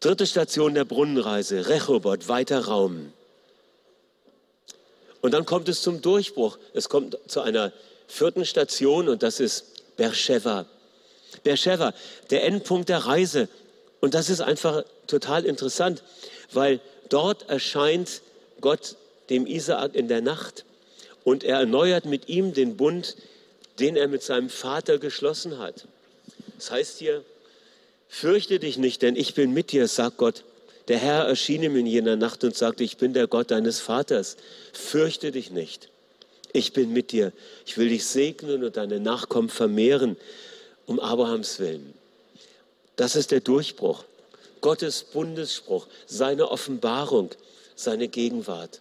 Dritte 0.00 0.26
Station 0.26 0.74
der 0.74 0.84
Brunnenreise, 0.84 1.68
Rechobot, 1.68 2.28
weiter 2.28 2.66
Raum. 2.66 3.12
Und 5.20 5.34
dann 5.34 5.44
kommt 5.44 5.68
es 5.68 5.82
zum 5.82 6.00
Durchbruch. 6.00 6.58
Es 6.72 6.88
kommt 6.88 7.18
zu 7.26 7.40
einer 7.40 7.72
vierten 8.06 8.44
Station 8.44 9.08
und 9.08 9.22
das 9.22 9.40
ist 9.40 9.96
Beersheba. 9.96 10.66
Beersheba, 11.42 11.92
der 12.30 12.44
Endpunkt 12.44 12.88
der 12.88 12.98
Reise. 12.98 13.48
Und 14.00 14.14
das 14.14 14.30
ist 14.30 14.40
einfach 14.40 14.84
total 15.08 15.44
interessant, 15.44 16.04
weil 16.52 16.80
dort 17.08 17.48
erscheint 17.50 18.22
Gott 18.60 18.96
dem 19.30 19.46
Isaak 19.46 19.94
in 19.94 20.08
der 20.08 20.20
Nacht 20.20 20.64
und 21.24 21.44
er 21.44 21.58
erneuert 21.58 22.04
mit 22.04 22.28
ihm 22.28 22.54
den 22.54 22.76
Bund, 22.76 23.16
den 23.78 23.96
er 23.96 24.08
mit 24.08 24.22
seinem 24.22 24.50
Vater 24.50 24.98
geschlossen 24.98 25.58
hat. 25.58 25.86
Das 26.56 26.70
heißt 26.70 26.98
hier, 26.98 27.24
fürchte 28.08 28.58
dich 28.58 28.78
nicht, 28.78 29.02
denn 29.02 29.16
ich 29.16 29.34
bin 29.34 29.52
mit 29.52 29.72
dir, 29.72 29.86
sagt 29.88 30.16
Gott. 30.16 30.44
Der 30.88 30.98
Herr 30.98 31.24
erschien 31.24 31.62
ihm 31.62 31.76
in 31.76 31.86
jener 31.86 32.16
Nacht 32.16 32.42
und 32.44 32.56
sagte, 32.56 32.82
ich 32.82 32.96
bin 32.96 33.12
der 33.12 33.26
Gott 33.26 33.50
deines 33.50 33.78
Vaters. 33.78 34.36
Fürchte 34.72 35.30
dich 35.30 35.50
nicht. 35.50 35.90
Ich 36.52 36.72
bin 36.72 36.92
mit 36.92 37.12
dir. 37.12 37.32
Ich 37.66 37.76
will 37.76 37.90
dich 37.90 38.06
segnen 38.06 38.64
und 38.64 38.76
deine 38.76 38.98
Nachkommen 38.98 39.50
vermehren, 39.50 40.16
um 40.86 40.98
Abrahams 40.98 41.58
willen. 41.58 41.92
Das 42.96 43.16
ist 43.16 43.30
der 43.30 43.40
Durchbruch. 43.40 44.04
Gottes 44.62 45.04
Bundesspruch, 45.04 45.86
seine 46.06 46.50
Offenbarung, 46.50 47.30
seine 47.76 48.08
Gegenwart. 48.08 48.80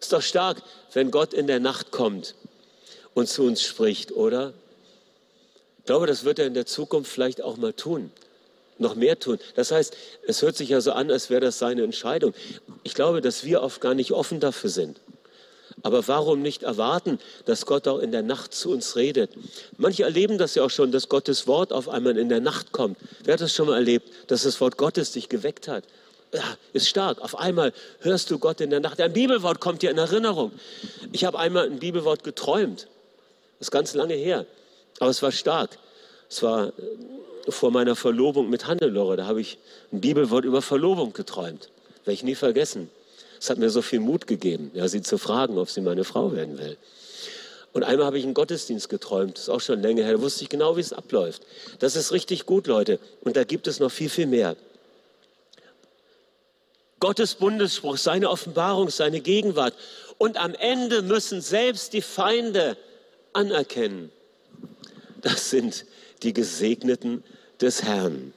Ist 0.00 0.12
doch 0.12 0.20
stark, 0.20 0.60
wenn 0.92 1.10
Gott 1.10 1.32
in 1.32 1.46
der 1.46 1.60
Nacht 1.60 1.92
kommt 1.92 2.34
und 3.14 3.28
zu 3.28 3.44
uns 3.44 3.62
spricht, 3.62 4.12
oder? 4.12 4.52
Ich 5.78 5.86
glaube, 5.86 6.06
das 6.06 6.24
wird 6.24 6.38
er 6.38 6.46
in 6.46 6.54
der 6.54 6.66
Zukunft 6.66 7.10
vielleicht 7.10 7.42
auch 7.42 7.56
mal 7.56 7.72
tun. 7.72 8.10
Noch 8.78 8.94
mehr 8.94 9.18
tun. 9.18 9.38
Das 9.54 9.70
heißt, 9.70 9.96
es 10.26 10.42
hört 10.42 10.56
sich 10.56 10.70
ja 10.70 10.80
so 10.80 10.92
an, 10.92 11.10
als 11.10 11.30
wäre 11.30 11.40
das 11.40 11.58
seine 11.58 11.82
Entscheidung. 11.82 12.34
Ich 12.84 12.94
glaube, 12.94 13.20
dass 13.20 13.44
wir 13.44 13.62
oft 13.62 13.80
gar 13.80 13.94
nicht 13.94 14.12
offen 14.12 14.40
dafür 14.40 14.70
sind. 14.70 14.98
Aber 15.82 16.06
warum 16.06 16.42
nicht 16.42 16.62
erwarten, 16.62 17.18
dass 17.44 17.66
Gott 17.66 17.88
auch 17.88 17.98
in 17.98 18.12
der 18.12 18.22
Nacht 18.22 18.54
zu 18.54 18.70
uns 18.70 18.96
redet? 18.96 19.30
Manche 19.76 20.04
erleben 20.04 20.38
das 20.38 20.54
ja 20.54 20.64
auch 20.64 20.70
schon, 20.70 20.92
dass 20.92 21.08
Gottes 21.08 21.46
Wort 21.46 21.72
auf 21.72 21.88
einmal 21.88 22.16
in 22.16 22.28
der 22.28 22.40
Nacht 22.40 22.72
kommt. 22.72 22.98
Wer 23.24 23.34
hat 23.34 23.40
das 23.40 23.52
schon 23.52 23.66
mal 23.66 23.76
erlebt, 23.76 24.08
dass 24.28 24.42
das 24.42 24.60
Wort 24.60 24.76
Gottes 24.76 25.12
dich 25.12 25.28
geweckt 25.28 25.68
hat? 25.68 25.84
ja, 26.32 26.42
ist 26.72 26.88
stark. 26.88 27.20
Auf 27.20 27.38
einmal 27.38 27.72
hörst 28.00 28.30
du 28.30 28.38
Gott 28.38 28.60
in 28.60 28.70
der 28.70 28.80
Nacht. 28.80 29.00
Ein 29.00 29.12
Bibelwort 29.12 29.60
kommt 29.60 29.82
dir 29.82 29.90
in 29.90 29.98
Erinnerung. 29.98 30.52
Ich 31.12 31.24
habe 31.24 31.38
einmal 31.38 31.66
ein 31.66 31.78
Bibelwort 31.78 32.24
geträumt. 32.24 32.86
Das 33.62 33.68
ist 33.68 33.70
ganz 33.70 33.94
lange 33.94 34.14
her. 34.14 34.44
Aber 34.98 35.10
es 35.10 35.22
war 35.22 35.30
stark. 35.30 35.78
Es 36.28 36.42
war 36.42 36.66
äh, 36.66 37.52
vor 37.52 37.70
meiner 37.70 37.94
Verlobung 37.94 38.50
mit 38.50 38.66
Hannelore. 38.66 39.16
Da 39.16 39.26
habe 39.26 39.40
ich 39.40 39.56
ein 39.92 40.00
Bibelwort 40.00 40.44
über 40.44 40.62
Verlobung 40.62 41.12
geträumt. 41.12 41.70
Werde 42.04 42.12
ich 42.12 42.24
nie 42.24 42.34
vergessen. 42.34 42.90
Es 43.38 43.50
hat 43.50 43.58
mir 43.58 43.70
so 43.70 43.80
viel 43.80 44.00
Mut 44.00 44.26
gegeben, 44.26 44.72
ja, 44.74 44.88
sie 44.88 45.00
zu 45.00 45.16
fragen, 45.16 45.58
ob 45.58 45.70
sie 45.70 45.80
meine 45.80 46.02
Frau 46.02 46.32
werden 46.32 46.58
will. 46.58 46.76
Und 47.72 47.84
einmal 47.84 48.06
habe 48.06 48.18
ich 48.18 48.24
einen 48.24 48.34
Gottesdienst 48.34 48.88
geträumt, 48.88 49.36
das 49.36 49.44
ist 49.44 49.48
auch 49.48 49.60
schon 49.60 49.80
länger 49.80 50.02
her, 50.02 50.14
da 50.14 50.20
wusste 50.20 50.42
ich 50.42 50.48
genau, 50.48 50.76
wie 50.76 50.80
es 50.80 50.92
abläuft. 50.92 51.42
Das 51.78 51.94
ist 51.94 52.10
richtig 52.10 52.46
gut, 52.46 52.66
Leute. 52.66 52.98
Und 53.20 53.36
da 53.36 53.44
gibt 53.44 53.68
es 53.68 53.78
noch 53.78 53.92
viel, 53.92 54.10
viel 54.10 54.26
mehr. 54.26 54.56
Gottes 56.98 57.36
Bundesspruch, 57.36 57.96
seine 57.96 58.28
Offenbarung, 58.28 58.90
seine 58.90 59.20
Gegenwart. 59.20 59.74
Und 60.18 60.36
am 60.36 60.52
Ende 60.54 61.02
müssen 61.02 61.40
selbst 61.40 61.92
die 61.92 62.02
Feinde 62.02 62.76
anerkennen, 63.32 64.10
das 65.20 65.50
sind 65.50 65.86
die 66.22 66.32
Gesegneten 66.32 67.22
des 67.60 67.82
Herrn. 67.82 68.32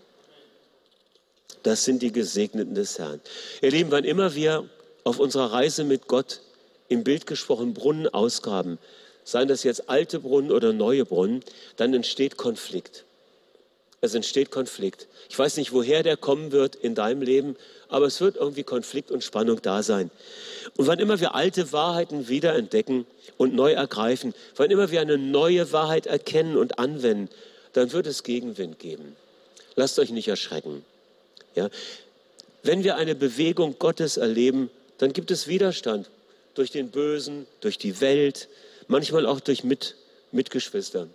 Das 1.64 1.84
sind 1.84 2.02
die 2.02 2.12
Gesegneten 2.12 2.76
des 2.76 3.00
Herrn. 3.00 3.22
Ihr 3.62 3.72
Lieben, 3.72 3.92
wann 3.92 4.04
immer 4.04 4.36
wir 4.36 4.70
auf 5.04 5.20
unserer 5.20 5.52
Reise 5.52 5.84
mit 5.84 6.08
Gott 6.08 6.42
im 6.88 7.04
Bild 7.04 7.26
gesprochen 7.26 7.74
Brunnen 7.74 8.08
ausgraben, 8.08 8.78
seien 9.24 9.48
das 9.48 9.64
jetzt 9.64 9.90
alte 9.90 10.20
Brunnen 10.20 10.52
oder 10.52 10.74
neue 10.74 11.06
Brunnen, 11.06 11.44
dann 11.78 11.94
entsteht 11.94 12.38
Konflikt. 12.38 13.06
Es 14.02 14.14
entsteht 14.14 14.52
Konflikt. 14.52 15.08
Ich 15.30 15.38
weiß 15.38 15.58
nicht, 15.58 15.72
woher 15.72 16.04
der 16.04 16.18
kommen 16.18 16.52
wird 16.52 16.76
in 16.76 16.94
deinem 16.94 17.24
Leben, 17.24 17.56
aber 17.89 18.06
es 18.06 18.21
wird 18.21 18.36
irgendwie 18.36 18.63
Konflikt 18.63 19.12
und 19.12 19.24
Spannung 19.24 19.62
da 19.62 19.84
sein. 19.84 20.10
Und 20.78 20.88
wann 20.88 21.00
immer 21.00 21.19
wir 21.19 21.36
alte 21.36 21.71
Wahrheiten 21.71 22.28
wiederentdecken 22.28 23.06
und 23.38 23.54
neu 23.54 23.74
ergreifen, 23.74 24.34
wann 24.56 24.71
immer 24.71 24.91
wir 24.91 25.02
eine 25.02 25.17
neue 25.17 25.71
Wahrheit 25.71 26.06
erkennen 26.06 26.58
und 26.58 26.80
anwenden, 26.80 27.30
dann 27.74 27.91
wird 27.91 28.08
es 28.08 28.24
Gegenwind 28.24 28.80
geben. 28.80 29.15
Lasst 29.76 30.00
euch 30.00 30.12
nicht 30.12 30.28
erschrecken. 30.28 30.86
Ja? 31.56 31.69
Wenn 32.63 32.84
wir 32.84 32.95
eine 32.95 33.15
Bewegung 33.15 33.76
Gottes 33.78 34.17
erleben, 34.17 34.69
dann 34.98 35.13
gibt 35.13 35.32
es 35.32 35.48
Widerstand 35.48 36.10
durch 36.56 36.71
den 36.71 36.89
Bösen, 36.89 37.45
durch 37.60 37.78
die 37.78 38.00
Welt, 38.02 38.48
manchmal 38.88 39.26
auch 39.26 39.39
durch 39.39 39.63
Mit 39.63 39.95
Mitgeschwister. 40.32 41.08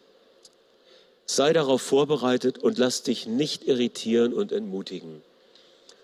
Sei 1.27 1.53
darauf 1.53 1.83
vorbereitet 1.83 2.59
und 2.59 2.79
lass 2.79 3.03
dich 3.03 3.27
nicht 3.27 3.65
irritieren 3.67 4.33
und 4.33 4.53
entmutigen. 4.53 5.23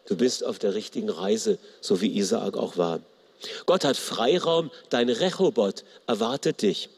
Du 0.06 0.16
bist 0.16 0.44
auf 0.44 0.58
der 0.58 0.74
richtigen 0.74 1.10
Reise, 1.10 1.58
so 1.80 2.00
wie 2.00 2.16
Isaak 2.16 2.56
auch 2.56 2.76
war. 2.76 3.00
Gott 3.66 3.84
hat 3.84 3.96
Freiraum, 3.96 4.70
dein 4.88 5.08
Rechobot 5.08 5.84
erwartet 6.06 6.62
dich. 6.62 6.88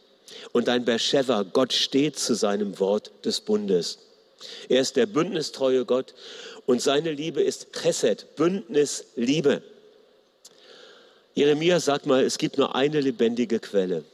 Und 0.53 0.69
dein 0.69 0.85
Beersheba, 0.85 1.43
Gott 1.43 1.73
steht 1.73 2.19
zu 2.19 2.35
seinem 2.35 2.79
Wort 2.79 3.11
des 3.25 3.41
Bundes. 3.41 3.99
Er 4.69 4.81
ist 4.81 4.97
der 4.97 5.07
bündnistreue 5.07 5.85
Gott 5.85 6.15
und 6.67 6.83
seine 6.83 7.13
Liebe 7.13 7.43
ist 7.43 7.73
Chesed, 7.73 8.37
Bündnisliebe. 8.37 9.63
Jeremia 11.35 11.81
sagt 11.81 12.07
mal, 12.07 12.25
es 12.25 12.39
gibt 12.39 12.59
nur 12.59 12.75
eine 12.75 13.01
lebendige 13.01 13.59
Quelle 13.59 14.05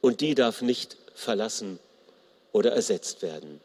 und 0.00 0.20
die 0.20 0.34
darf 0.34 0.62
nicht 0.62 0.96
verlassen 1.14 1.78
oder 2.52 2.72
ersetzt 2.72 3.22
werden. 3.22 3.60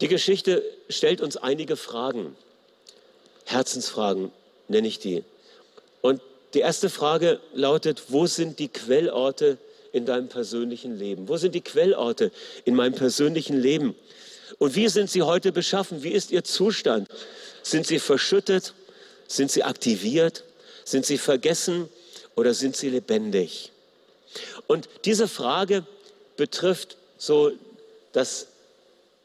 Die 0.00 0.08
Geschichte 0.08 0.62
stellt 0.88 1.20
uns 1.20 1.36
einige 1.36 1.76
Fragen, 1.76 2.36
Herzensfragen 3.44 4.30
nenne 4.68 4.88
ich 4.88 4.98
die. 4.98 5.24
Und 6.00 6.22
die 6.54 6.60
erste 6.60 6.88
Frage 6.88 7.40
lautet, 7.52 8.04
wo 8.08 8.26
sind 8.26 8.58
die 8.58 8.68
Quellorte 8.68 9.58
in 9.92 10.06
deinem 10.06 10.28
persönlichen 10.28 10.96
Leben? 10.96 11.28
Wo 11.28 11.36
sind 11.36 11.54
die 11.54 11.60
Quellorte 11.60 12.30
in 12.64 12.74
meinem 12.74 12.94
persönlichen 12.94 13.60
Leben? 13.60 13.94
Und 14.58 14.74
wie 14.74 14.88
sind 14.88 15.10
sie 15.10 15.22
heute 15.22 15.52
beschaffen? 15.52 16.02
Wie 16.02 16.10
ist 16.10 16.30
ihr 16.30 16.44
Zustand? 16.44 17.08
Sind 17.62 17.86
sie 17.86 17.98
verschüttet? 17.98 18.74
Sind 19.26 19.50
sie 19.50 19.64
aktiviert? 19.64 20.44
Sind 20.84 21.06
sie 21.06 21.18
vergessen 21.18 21.88
oder 22.36 22.54
sind 22.54 22.76
sie 22.76 22.88
lebendig? 22.88 23.70
Und 24.66 24.88
diese 25.04 25.28
Frage 25.28 25.84
betrifft 26.36 26.96
so 27.18 27.52
das, 28.12 28.46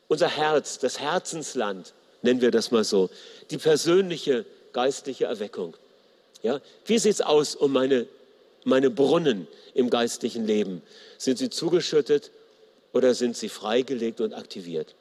unser 0.08 0.30
Herz, 0.30 0.80
das 0.80 1.00
Herzensland, 1.00 1.94
nennen 2.22 2.42
wir 2.42 2.52
das 2.52 2.72
mal 2.72 2.84
so, 2.84 3.10
die 3.52 3.58
persönliche 3.58 4.46
geistliche 4.74 5.26
Erweckung. 5.26 5.76
Ja, 6.44 6.62
wie 6.86 7.00
sieht 7.00 7.14
es 7.14 7.22
aus 7.22 7.56
um 7.56 7.72
meine, 7.72 8.08
meine 8.64 8.90
Brunnen 8.90 9.48
im 9.74 9.90
geistlichen 9.90 10.46
Leben? 10.46 10.82
Sind 11.18 11.38
sie 11.38 11.50
zugeschüttet 11.50 12.32
oder 12.94 13.14
sind 13.14 13.38
sie 13.38 13.50
freigelegt 13.50 14.22
und 14.22 14.34
aktiviert? 14.34 14.96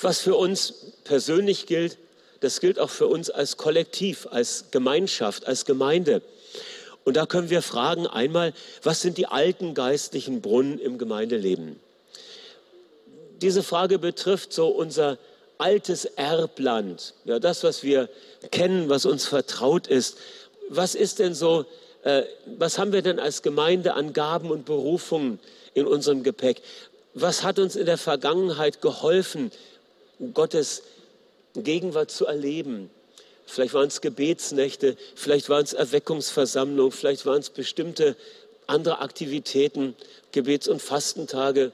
Was 0.00 0.20
für 0.20 0.36
uns 0.36 0.74
persönlich 1.04 1.66
gilt, 1.66 1.98
das 2.40 2.60
gilt 2.60 2.78
auch 2.78 2.90
für 2.90 3.06
uns 3.06 3.30
als 3.30 3.56
Kollektiv, 3.56 4.26
als 4.30 4.66
Gemeinschaft, 4.70 5.46
als 5.46 5.64
Gemeinde. 5.64 6.22
Und 7.04 7.16
da 7.16 7.26
können 7.26 7.50
wir 7.50 7.62
fragen 7.62 8.06
einmal, 8.06 8.52
was 8.82 9.00
sind 9.00 9.18
die 9.18 9.26
alten 9.26 9.74
geistlichen 9.74 10.40
Brunnen 10.40 10.78
im 10.78 10.98
Gemeindeleben? 10.98 11.80
Diese 13.40 13.62
Frage 13.62 13.98
betrifft 13.98 14.52
so 14.52 14.68
unser 14.68 15.18
altes 15.58 16.04
Erbland, 16.04 17.14
ja, 17.24 17.38
das, 17.38 17.64
was 17.64 17.82
wir 17.82 18.08
kennen, 18.50 18.88
was 18.88 19.04
uns 19.04 19.26
vertraut 19.26 19.86
ist. 19.86 20.16
Was 20.68 20.94
ist 20.94 21.18
denn 21.18 21.34
so, 21.34 21.66
äh, 22.02 22.22
was 22.58 22.78
haben 22.78 22.92
wir 22.92 23.02
denn 23.02 23.18
als 23.18 23.42
Gemeinde 23.42 23.94
an 23.94 24.12
Gaben 24.12 24.50
und 24.50 24.64
Berufungen 24.64 25.38
in 25.74 25.86
unserem 25.86 26.22
Gepäck? 26.22 26.62
Was 27.12 27.42
hat 27.42 27.58
uns 27.58 27.76
in 27.76 27.86
der 27.86 27.98
Vergangenheit 27.98 28.80
geholfen, 28.80 29.52
Gottes 30.32 30.82
Gegenwart 31.54 32.10
zu 32.10 32.26
erleben? 32.26 32.90
Vielleicht 33.46 33.74
waren 33.74 33.88
es 33.88 34.00
Gebetsnächte, 34.00 34.96
vielleicht 35.14 35.48
waren 35.48 35.64
es 35.64 35.72
Erweckungsversammlungen, 35.72 36.92
vielleicht 36.92 37.26
waren 37.26 37.40
es 37.40 37.50
bestimmte 37.50 38.16
andere 38.66 39.00
Aktivitäten, 39.00 39.96
Gebets- 40.30 40.68
und 40.68 40.80
Fastentage 40.80 41.72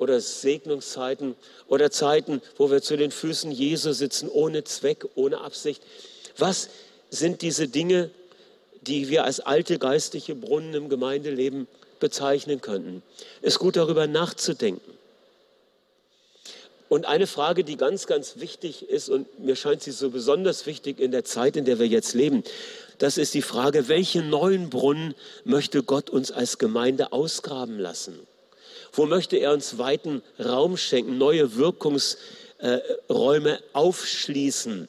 oder 0.00 0.20
Segnungszeiten 0.20 1.36
oder 1.68 1.90
Zeiten, 1.90 2.42
wo 2.56 2.70
wir 2.70 2.82
zu 2.82 2.96
den 2.96 3.10
Füßen 3.10 3.52
Jesu 3.52 3.92
sitzen, 3.92 4.28
ohne 4.28 4.64
Zweck, 4.64 5.06
ohne 5.14 5.42
Absicht. 5.42 5.82
Was 6.36 6.70
sind 7.10 7.42
diese 7.42 7.68
Dinge, 7.68 8.10
die 8.80 9.10
wir 9.10 9.24
als 9.24 9.40
alte 9.40 9.78
geistliche 9.78 10.34
Brunnen 10.34 10.74
im 10.74 10.88
Gemeindeleben 10.88 11.68
bezeichnen 12.00 12.62
könnten? 12.62 13.02
Es 13.42 13.54
ist 13.54 13.58
gut 13.58 13.76
darüber 13.76 14.06
nachzudenken. 14.06 14.98
Und 16.88 17.06
eine 17.06 17.28
Frage, 17.28 17.62
die 17.62 17.76
ganz, 17.76 18.08
ganz 18.08 18.38
wichtig 18.38 18.88
ist 18.88 19.10
und 19.10 19.38
mir 19.38 19.54
scheint 19.54 19.82
sie 19.82 19.92
so 19.92 20.10
besonders 20.10 20.66
wichtig 20.66 20.98
in 20.98 21.12
der 21.12 21.24
Zeit, 21.24 21.56
in 21.56 21.64
der 21.64 21.78
wir 21.78 21.86
jetzt 21.86 22.14
leben, 22.14 22.42
das 22.98 23.16
ist 23.16 23.34
die 23.34 23.42
Frage, 23.42 23.86
welchen 23.88 24.28
neuen 24.28 24.70
Brunnen 24.70 25.14
möchte 25.44 25.82
Gott 25.82 26.10
uns 26.10 26.32
als 26.32 26.58
Gemeinde 26.58 27.12
ausgraben 27.12 27.78
lassen? 27.78 28.18
Wo 28.92 29.06
möchte 29.06 29.36
er 29.36 29.52
uns 29.52 29.78
weiten 29.78 30.22
Raum 30.38 30.76
schenken, 30.76 31.18
neue 31.18 31.56
Wirkungsräume 31.56 33.60
aufschließen 33.72 34.88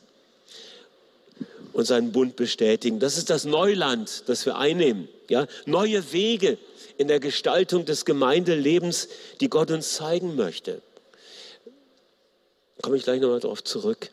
und 1.73 1.85
seinen 1.85 2.11
Bund 2.11 2.35
bestätigen? 2.35 2.99
Das 2.99 3.17
ist 3.17 3.29
das 3.29 3.45
Neuland, 3.45 4.23
das 4.27 4.45
wir 4.45 4.57
einnehmen. 4.57 5.07
Ja? 5.29 5.47
Neue 5.65 6.11
Wege 6.11 6.57
in 6.97 7.07
der 7.07 7.19
Gestaltung 7.19 7.85
des 7.85 8.05
Gemeindelebens, 8.05 9.07
die 9.39 9.49
Gott 9.49 9.71
uns 9.71 9.93
zeigen 9.93 10.35
möchte 10.35 10.81
komme 12.81 12.97
ich 12.97 13.03
gleich 13.03 13.21
nochmal 13.21 13.39
darauf 13.39 13.63
zurück. 13.63 14.09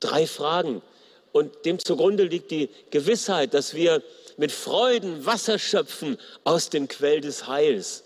Drei 0.00 0.26
Fragen. 0.26 0.82
Und 1.32 1.64
dem 1.64 1.78
zugrunde 1.78 2.24
liegt 2.24 2.50
die 2.50 2.68
Gewissheit, 2.90 3.54
dass 3.54 3.74
wir 3.74 4.02
mit 4.36 4.50
Freuden 4.50 5.26
Wasser 5.26 5.58
schöpfen 5.58 6.18
aus 6.44 6.70
dem 6.70 6.88
Quell 6.88 7.20
des 7.20 7.46
Heils. 7.46 8.04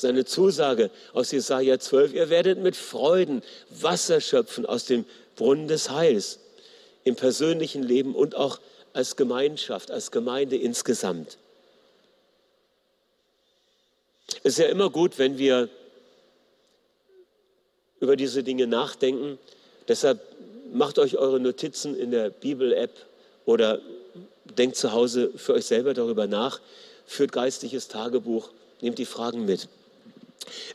Seine 0.00 0.24
Zusage 0.24 0.90
aus 1.12 1.30
Jesaja 1.30 1.78
12. 1.78 2.14
Ihr 2.14 2.30
werdet 2.30 2.58
mit 2.58 2.76
Freuden 2.76 3.42
Wasser 3.68 4.20
schöpfen 4.20 4.66
aus 4.66 4.84
dem 4.86 5.04
Brunnen 5.36 5.68
des 5.68 5.90
Heils. 5.90 6.40
Im 7.04 7.16
persönlichen 7.16 7.82
Leben 7.82 8.14
und 8.14 8.34
auch 8.34 8.60
als 8.92 9.16
Gemeinschaft, 9.16 9.90
als 9.90 10.10
Gemeinde 10.10 10.56
insgesamt. 10.56 11.38
Es 14.42 14.52
ist 14.52 14.58
ja 14.58 14.66
immer 14.66 14.90
gut, 14.90 15.18
wenn 15.18 15.38
wir 15.38 15.68
über 18.00 18.16
diese 18.16 18.42
Dinge 18.42 18.66
nachdenken. 18.66 19.38
Deshalb 19.88 20.20
macht 20.72 20.98
euch 20.98 21.16
eure 21.16 21.40
Notizen 21.40 21.96
in 21.96 22.10
der 22.10 22.30
Bibel-App 22.30 23.06
oder 23.44 23.80
denkt 24.44 24.76
zu 24.76 24.92
Hause 24.92 25.30
für 25.36 25.54
euch 25.54 25.66
selber 25.66 25.94
darüber 25.94 26.26
nach, 26.26 26.60
führt 27.06 27.32
geistliches 27.32 27.88
Tagebuch, 27.88 28.50
nehmt 28.80 28.98
die 28.98 29.04
Fragen 29.04 29.44
mit. 29.44 29.68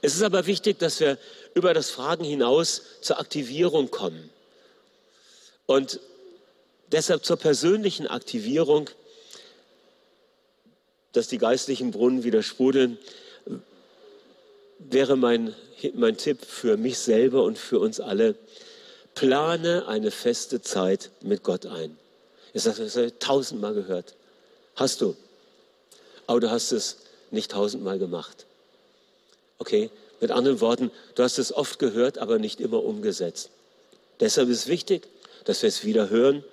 Es 0.02 0.16
ist 0.16 0.24
aber 0.24 0.46
wichtig, 0.46 0.80
dass 0.80 1.00
wir 1.00 1.18
über 1.54 1.74
das 1.74 1.90
Fragen 1.90 2.24
hinaus 2.24 2.82
zur 3.02 3.20
Aktivierung 3.20 3.92
kommen. 3.92 4.30
Und 5.66 6.00
deshalb 6.92 7.26
zur 7.26 7.38
persönlichen 7.38 8.08
Aktivierung, 8.08 8.90
dass 11.14 11.28
die 11.28 11.38
geistlichen 11.38 11.92
Brunnen 11.92 12.24
wieder 12.24 12.44
sprudeln, 12.44 12.98
wäre 14.80 15.16
mein 15.16 15.56
mein 15.94 16.18
Tipp 16.18 16.44
für 16.46 16.78
mich 16.78 16.98
selber 17.00 17.44
und 17.44 17.58
für 17.58 17.80
uns 17.80 18.00
alle. 18.00 18.36
Plane 19.14 19.88
eine 19.88 20.12
feste 20.12 20.62
Zeit 20.62 21.12
mit 21.22 21.44
Gott 21.44 21.66
ein. 21.66 21.98
Ich 22.54 22.66
habe 22.66 22.84
das 22.84 23.14
tausendmal 23.20 23.74
gehört. 23.74 24.16
Hast 24.76 25.00
du. 25.02 25.16
Aber 26.28 26.40
du 26.42 26.52
hast 26.52 26.72
es 26.74 26.98
nicht 27.32 27.52
tausendmal 27.52 27.98
gemacht. 27.98 28.46
Okay? 29.58 29.90
Mit 30.22 30.32
anderen 30.32 30.62
Worten, 30.62 30.92
du 31.16 31.24
hast 31.24 31.38
es 31.40 31.54
oft 31.54 31.80
gehört, 31.80 32.18
aber 32.18 32.40
nicht 32.40 32.60
immer 32.60 32.84
umgesetzt. 32.84 33.50
Deshalb 34.20 34.50
ist 34.50 34.68
wichtig, 34.68 35.08
dass 35.44 35.62
wir 35.62 35.70
es 35.70 35.84
wieder 35.84 36.10
hören 36.10 36.44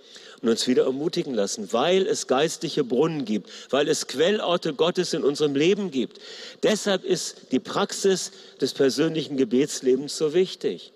und 0.43 0.49
uns 0.49 0.67
wieder 0.67 0.85
ermutigen 0.85 1.35
lassen, 1.35 1.73
weil 1.73 2.07
es 2.07 2.27
geistliche 2.27 2.83
Brunnen 2.83 3.25
gibt, 3.25 3.49
weil 3.71 3.89
es 3.89 4.09
Quellorte 4.09 4.75
Gottes 4.75 5.15
in 5.15 5.23
unserem 5.23 5.55
Leben 5.55 5.91
gibt. 5.91 6.21
Deshalb 6.65 7.05
ist 7.05 7.53
die 7.53 7.61
Praxis 7.61 8.33
des 8.61 8.73
persönlichen 8.75 9.37
Gebetslebens 9.37 10.17
so 10.17 10.35
wichtig, 10.35 10.93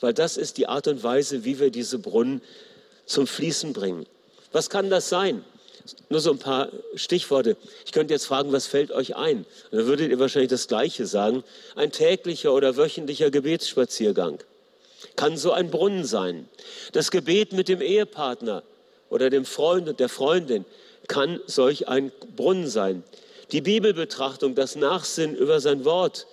weil 0.00 0.14
das 0.14 0.38
ist 0.38 0.56
die 0.56 0.66
Art 0.66 0.88
und 0.88 1.02
Weise, 1.02 1.44
wie 1.44 1.60
wir 1.60 1.70
diese 1.70 1.98
Brunnen 1.98 2.40
zum 3.04 3.26
Fließen 3.26 3.74
bringen. 3.74 4.06
Was 4.52 4.70
kann 4.70 4.88
das 4.88 5.10
sein? 5.10 5.44
Nur 6.08 6.20
so 6.20 6.30
ein 6.30 6.38
paar 6.38 6.68
Stichworte. 6.94 7.56
Ich 7.84 7.92
könnte 7.92 8.14
jetzt 8.14 8.26
fragen, 8.26 8.52
was 8.52 8.66
fällt 8.66 8.90
euch 8.90 9.16
ein? 9.16 9.38
Und 9.70 9.78
dann 9.78 9.86
würdet 9.86 10.10
ihr 10.10 10.18
wahrscheinlich 10.18 10.50
das 10.50 10.68
Gleiche 10.68 11.06
sagen. 11.06 11.44
Ein 11.76 11.92
täglicher 11.92 12.52
oder 12.52 12.76
wöchentlicher 12.76 13.30
Gebetsspaziergang 13.30 14.38
kann 15.16 15.36
so 15.36 15.52
ein 15.52 15.70
Brunnen 15.70 16.04
sein. 16.04 16.48
Das 16.92 17.10
Gebet 17.10 17.52
mit 17.52 17.68
dem 17.68 17.80
Ehepartner 17.80 18.62
oder 19.08 19.30
dem 19.30 19.44
Freund 19.44 19.88
und 19.88 20.00
der 20.00 20.08
Freundin 20.08 20.64
kann 21.08 21.40
solch 21.46 21.88
ein 21.88 22.12
Brunnen 22.36 22.68
sein. 22.68 23.02
Die 23.52 23.60
Bibelbetrachtung, 23.60 24.54
das 24.54 24.76
Nachsinn 24.76 25.34
über 25.34 25.60
sein 25.60 25.84
Wort 25.84 26.26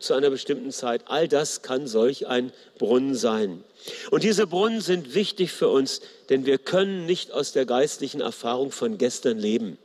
zu 0.00 0.14
einer 0.14 0.30
bestimmten 0.30 0.72
Zeit, 0.72 1.02
all 1.06 1.28
das 1.28 1.60
kann 1.60 1.86
solch 1.86 2.26
ein 2.26 2.52
Brunnen 2.78 3.14
sein. 3.14 3.62
Und 4.10 4.22
diese 4.22 4.46
Brunnen 4.46 4.80
sind 4.80 5.14
wichtig 5.14 5.52
für 5.52 5.68
uns, 5.68 6.00
denn 6.30 6.46
wir 6.46 6.58
können 6.58 7.04
nicht 7.04 7.30
aus 7.30 7.52
der 7.52 7.66
geistlichen 7.66 8.22
Erfahrung 8.22 8.72
von 8.72 8.96
gestern 8.96 9.38
leben. 9.38 9.78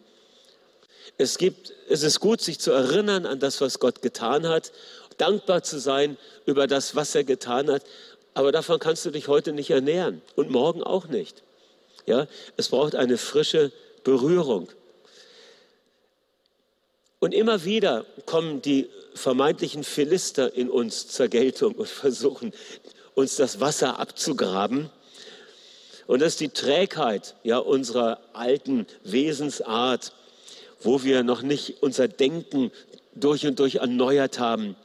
Es, 1.17 1.37
gibt, 1.37 1.73
es 1.89 2.03
ist 2.03 2.21
gut, 2.21 2.41
sich 2.41 2.59
zu 2.59 2.71
erinnern 2.71 3.25
an 3.25 3.39
das, 3.39 3.59
was 3.59 3.79
Gott 3.79 4.01
getan 4.01 4.47
hat, 4.47 4.71
dankbar 5.17 5.61
zu 5.61 5.77
sein 5.77 6.17
über 6.45 6.67
das, 6.67 6.95
was 6.95 7.13
er 7.13 7.25
getan 7.25 7.69
hat, 7.69 7.83
aber 8.33 8.53
davon 8.53 8.79
kannst 8.79 9.05
du 9.05 9.11
dich 9.11 9.27
heute 9.27 9.51
nicht 9.51 9.71
ernähren 9.71 10.21
und 10.35 10.49
morgen 10.49 10.81
auch 10.81 11.07
nicht. 11.07 11.43
Ja, 12.05 12.27
es 12.55 12.69
braucht 12.69 12.95
eine 12.95 13.17
frische 13.17 13.71
Berührung. 14.03 14.69
Und 17.19 17.33
immer 17.33 17.65
wieder 17.65 18.05
kommen 18.25 18.61
die 18.61 18.89
vermeintlichen 19.13 19.83
Philister 19.83 20.53
in 20.53 20.69
uns 20.69 21.07
zur 21.07 21.27
Geltung 21.27 21.73
und 21.73 21.87
versuchen, 21.87 22.53
uns 23.13 23.35
das 23.35 23.59
Wasser 23.59 23.99
abzugraben. 23.99 24.89
Und 26.07 26.21
das 26.21 26.33
ist 26.33 26.39
die 26.39 26.49
Trägheit 26.49 27.35
ja, 27.43 27.57
unserer 27.57 28.19
alten 28.33 28.87
Wesensart, 29.03 30.13
wo 30.81 31.03
wir 31.03 31.23
noch 31.23 31.41
nicht 31.41 31.81
unser 31.81 32.07
Denken 32.07 32.71
durch 33.15 33.45
und 33.45 33.59
durch 33.59 33.75
erneuert 33.75 34.39
haben. 34.39 34.75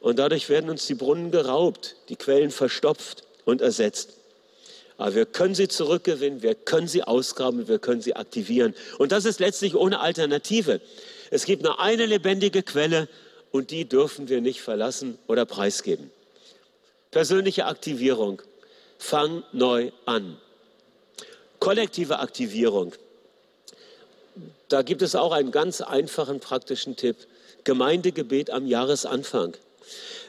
Und 0.00 0.18
dadurch 0.18 0.48
werden 0.48 0.70
uns 0.70 0.86
die 0.86 0.94
Brunnen 0.94 1.30
geraubt, 1.30 1.96
die 2.08 2.16
Quellen 2.16 2.50
verstopft 2.50 3.24
und 3.44 3.60
ersetzt. 3.60 4.14
Aber 4.96 5.14
wir 5.14 5.26
können 5.26 5.54
sie 5.54 5.68
zurückgewinnen, 5.68 6.42
wir 6.42 6.54
können 6.54 6.88
sie 6.88 7.04
ausgraben, 7.04 7.68
wir 7.68 7.78
können 7.78 8.02
sie 8.02 8.16
aktivieren. 8.16 8.74
Und 8.98 9.12
das 9.12 9.24
ist 9.24 9.38
letztlich 9.38 9.76
ohne 9.76 10.00
Alternative. 10.00 10.80
Es 11.30 11.44
gibt 11.44 11.62
nur 11.62 11.80
eine 11.80 12.06
lebendige 12.06 12.62
Quelle 12.62 13.08
und 13.52 13.70
die 13.70 13.88
dürfen 13.88 14.28
wir 14.28 14.40
nicht 14.40 14.60
verlassen 14.60 15.18
oder 15.26 15.44
preisgeben. 15.44 16.10
Persönliche 17.10 17.66
Aktivierung. 17.66 18.42
Fang 18.98 19.42
neu 19.52 19.90
an. 20.04 20.36
Kollektive 21.58 22.18
Aktivierung. 22.18 22.92
Da 24.68 24.82
gibt 24.82 25.02
es 25.02 25.14
auch 25.14 25.32
einen 25.32 25.50
ganz 25.50 25.80
einfachen 25.80 26.40
praktischen 26.40 26.96
Tipp. 26.96 27.16
Gemeindegebet 27.64 28.50
am 28.50 28.66
Jahresanfang. 28.66 29.56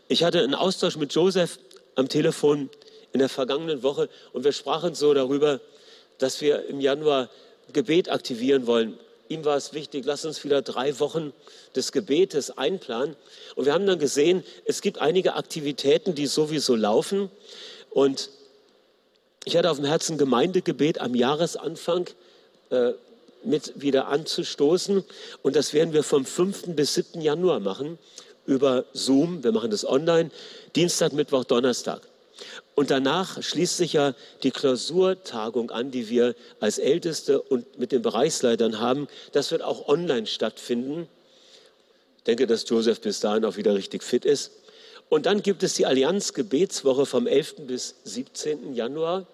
Ich 0.08 0.24
hatte 0.24 0.42
einen 0.42 0.56
Austausch 0.56 0.98
mit 0.98 1.14
Joseph 1.14 1.60
am 1.96 2.10
Telefon 2.10 2.70
in 3.12 3.20
der 3.20 3.30
vergangenen 3.30 3.84
Woche 3.84 4.10
und 4.34 4.44
wir 4.44 4.52
sprachen 4.52 4.96
so 4.96 5.14
darüber, 5.14 5.60
dass 6.18 6.42
wir 6.42 6.66
im 6.68 6.80
Januar 6.80 7.30
Gebet 7.74 8.10
aktivieren 8.10 8.68
wollen. 8.68 8.98
Ihm 9.30 9.46
war 9.46 9.56
es 9.56 9.74
wichtig, 9.74 10.06
lass 10.06 10.26
uns 10.26 10.44
wieder 10.44 10.64
drei 10.64 11.00
Wochen 11.00 11.34
des 11.76 11.92
Gebetes 11.92 12.58
einplanen. 12.58 13.16
Und 13.56 13.66
wir 13.66 13.74
haben 13.74 13.86
dann 13.86 14.00
gesehen, 14.00 14.44
es 14.66 14.82
gibt 14.82 14.98
einige 14.98 15.36
Aktivitäten, 15.36 16.16
die 16.16 16.26
sowieso 16.26 16.76
laufen. 16.76 17.30
Und 17.92 18.32
ich 19.46 19.56
hatte 19.56 19.70
auf 19.70 19.78
dem 19.78 19.86
Herzen 19.86 20.18
Gemeindegebet 20.18 21.00
am 21.00 21.14
Jahresanfang 21.14 22.10
äh, 22.72 22.94
mit 23.44 23.80
wieder 23.80 24.08
anzustoßen. 24.08 25.04
Und 25.44 25.56
das 25.56 25.74
werden 25.74 25.94
wir 25.94 26.04
vom 26.04 26.26
5. 26.26 26.76
bis 26.76 26.96
7. 26.96 27.22
Januar 27.22 27.60
machen 27.60 28.00
über 28.48 28.86
Zoom. 28.94 29.44
Wir 29.44 29.52
machen 29.52 29.70
das 29.70 29.86
online, 29.86 30.32
Dienstag, 30.76 31.14
Mittwoch, 31.14 31.44
Donnerstag. 31.44 32.02
Und 32.76 32.92
danach 32.92 33.42
schließt 33.42 33.78
sich 33.78 33.94
ja 33.94 34.14
die 34.44 34.52
Klausurtagung 34.52 35.72
an, 35.72 35.92
die 35.92 36.10
wir 36.10 36.36
als 36.60 36.78
Älteste 36.78 37.42
und 37.42 37.78
mit 37.78 37.92
den 37.92 38.02
Bereichsleitern 38.02 38.80
haben. 38.80 39.08
Das 39.34 39.52
wird 39.52 39.62
auch 39.62 39.88
online 39.88 40.28
stattfinden. 40.28 41.08
Ich 42.18 42.24
denke, 42.24 42.48
dass 42.48 42.68
Joseph 42.70 43.02
bis 43.02 43.20
dahin 43.20 43.46
auch 43.46 43.58
wieder 43.58 43.74
richtig 43.74 44.04
fit 44.04 44.26
ist. 44.26 44.52
Und 45.10 45.26
dann 45.26 45.42
gibt 45.42 45.64
es 45.64 45.74
die 45.74 45.86
Allianz-Gebetswoche 45.86 47.06
vom 47.06 47.28
11. 47.28 47.56
bis 47.68 47.96
17. 48.04 48.76
Januar, 48.76 49.26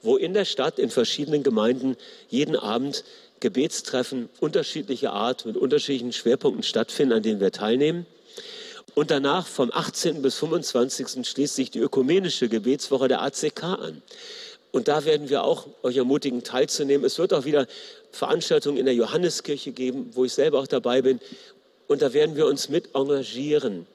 wo 0.00 0.16
in 0.16 0.32
der 0.32 0.44
Stadt, 0.44 0.78
in 0.78 0.90
verschiedenen 0.90 1.42
Gemeinden, 1.42 1.96
jeden 2.28 2.56
Abend 2.56 3.04
Gebetstreffen 3.40 4.28
unterschiedlicher 4.40 5.12
Art 5.12 5.44
mit 5.44 5.56
unterschiedlichen 5.56 6.12
Schwerpunkten 6.12 6.62
stattfinden, 6.62 7.14
an 7.14 7.22
denen 7.22 7.40
wir 7.40 7.52
teilnehmen. 7.52 8.06
Und 8.94 9.10
danach 9.10 9.46
vom 9.46 9.70
18. 9.72 10.22
bis 10.22 10.36
25. 10.36 11.26
schließt 11.26 11.54
sich 11.54 11.70
die 11.70 11.78
ökumenische 11.78 12.48
Gebetswoche 12.48 13.08
der 13.08 13.22
ACK 13.22 13.62
an. 13.64 14.02
Und 14.70 14.88
da 14.88 15.04
werden 15.04 15.28
wir 15.28 15.44
auch 15.44 15.66
euch 15.82 15.96
ermutigen, 15.96 16.42
teilzunehmen. 16.44 17.04
Es 17.04 17.18
wird 17.18 17.32
auch 17.32 17.44
wieder 17.44 17.66
Veranstaltungen 18.12 18.78
in 18.78 18.84
der 18.84 18.94
Johanneskirche 18.94 19.72
geben, 19.72 20.10
wo 20.12 20.24
ich 20.24 20.32
selber 20.32 20.58
auch 20.58 20.66
dabei 20.66 21.02
bin. 21.02 21.20
Und 21.86 22.02
da 22.02 22.12
werden 22.12 22.36
wir 22.36 22.46
uns 22.46 22.68
mit 22.68 22.94
engagieren 22.94 23.86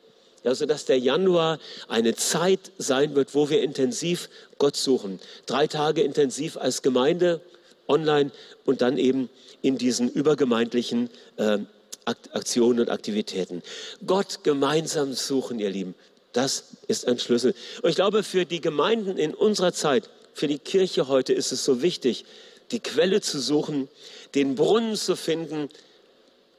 Ja, 0.43 0.56
sodass 0.56 0.86
der 0.86 0.99
Januar 0.99 1.60
eine 1.88 2.15
Zeit 2.15 2.71
sein 2.77 3.15
wird, 3.15 3.36
wo 3.36 3.49
wir 3.49 3.62
intensiv 3.62 4.29
Gott 4.58 4.75
suchen. 4.75 5.19
Drei 5.45 5.67
Tage 5.67 6.01
intensiv 6.01 6.58
als 6.58 6.82
Gemeinde, 6.82 7.39
online 7.88 8.32
und 8.65 8.82
dann 8.82 8.97
eben 8.97 9.29
in 9.62 9.77
diesen 9.77 10.10
übergemeindlichen 10.10 11.10
äh, 11.38 11.60
Aktionen 12.05 12.81
und 12.81 12.89
Aktivitäten. 12.89 13.63
Gott 14.05 14.43
gemeinsam 14.43 15.13
suchen, 15.13 15.59
ihr 15.59 15.69
Lieben. 15.69 15.95
Das 16.33 16.65
ist 16.87 17.07
ein 17.07 17.19
Schlüssel. 17.19 17.55
Und 17.81 17.89
ich 17.89 17.95
glaube, 17.95 18.23
für 18.23 18.45
die 18.45 18.61
Gemeinden 18.61 19.17
in 19.17 19.33
unserer 19.33 19.73
Zeit, 19.73 20.09
für 20.33 20.47
die 20.47 20.59
Kirche 20.59 21.07
heute 21.07 21.33
ist 21.33 21.51
es 21.51 21.63
so 21.63 21.81
wichtig, 21.81 22.25
die 22.71 22.79
Quelle 22.79 23.21
zu 23.21 23.39
suchen, 23.39 23.87
den 24.35 24.55
Brunnen 24.55 24.95
zu 24.95 25.15
finden, 25.15 25.69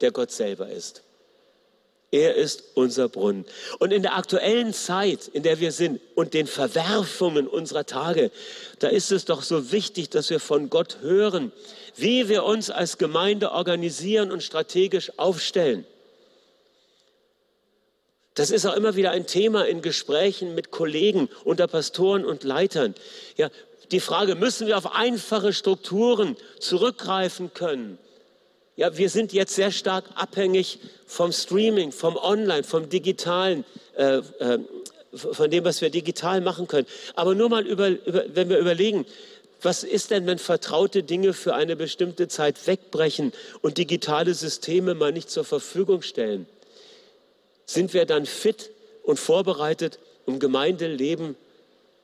der 0.01 0.13
Gott 0.13 0.31
selber 0.31 0.69
ist. 0.71 1.04
Er 2.15 2.37
ist 2.37 2.63
unser 2.75 3.09
Brunnen. 3.09 3.45
Und 3.81 3.93
in 3.93 4.03
der 4.03 4.17
aktuellen 4.17 4.73
Zeit, 4.73 5.27
in 5.27 5.43
der 5.43 5.59
wir 5.59 5.73
sind 5.73 6.01
und 6.15 6.33
den 6.33 6.47
Verwerfungen 6.47 7.49
unserer 7.49 7.87
Tage, 7.87 8.31
da 8.79 8.87
ist 8.87 9.11
es 9.11 9.25
doch 9.25 9.43
so 9.43 9.73
wichtig, 9.73 10.11
dass 10.11 10.31
wir 10.31 10.39
von 10.39 10.71
Gott 10.71 10.99
hören, 11.01 11.51
wie 11.97 12.29
wir 12.29 12.45
uns 12.45 12.71
als 12.71 12.99
Gemeinde 12.99 13.51
organisieren 13.51 14.31
und 14.31 14.45
strategisch 14.45 15.19
aufstellen. 15.19 15.85
Das 18.35 18.53
ist 18.53 18.65
auch 18.65 18.77
immer 18.77 18.95
wieder 18.95 19.11
ein 19.11 19.27
Thema 19.27 19.67
in 19.67 19.83
Gesprächen 19.83 20.55
mit 20.55 20.71
Kollegen 20.71 21.29
unter 21.43 21.67
Pastoren 21.67 22.25
und 22.25 22.45
Leitern. 22.45 22.95
Ja, 23.37 23.51
die 23.91 23.99
Frage, 23.99 24.37
müssen 24.37 24.69
wir 24.69 24.79
auf 24.79 24.95
einfache 24.95 25.53
Strukturen 25.53 26.37
zurückgreifen 26.61 27.53
können? 27.55 27.99
Ja, 28.77 28.97
wir 28.97 29.09
sind 29.09 29.33
jetzt 29.33 29.55
sehr 29.55 29.71
stark 29.71 30.05
abhängig 30.17 30.81
vom 31.07 31.31
Streaming, 31.31 31.93
vom 31.93 32.17
Online, 32.17 32.65
vom 32.65 32.89
Digitalen, 32.89 33.65
äh, 33.97 34.17
äh, 34.17 34.59
von 35.15 35.49
dem, 35.49 35.65
was 35.65 35.81
wir 35.81 35.91
digital 35.91 36.41
machen 36.41 36.67
können. 36.67 36.89
Aber 37.15 37.37
nur 37.37 37.49
mal, 37.49 37.65
über, 37.65 37.89
über, 37.89 38.25
wenn 38.35 38.49
wir 38.49 38.59
überlegen, 38.59 39.07
was 39.63 39.85
ist 39.85 40.11
denn, 40.11 40.27
wenn 40.27 40.39
vertraute 40.39 41.05
Dinge 41.05 41.35
für 41.35 41.55
eine 41.55 41.77
bestimmte 41.77 42.27
Zeit 42.27 42.67
wegbrechen 42.67 43.33
und 43.63 43.79
digitale 43.79 44.35
Systeme 44.35 44.95
mal 44.95 45.13
nicht 45.13 45.31
zur 45.31 45.45
Verfügung 45.45 46.03
stellen? 46.03 46.47
Sind 47.67 47.95
wir 47.95 48.07
dann 48.07 48.27
fit 48.27 48.71
und 49.05 49.21
vorbereitet, 49.21 50.01
um 50.27 50.41
Gemeindeleben 50.41 51.37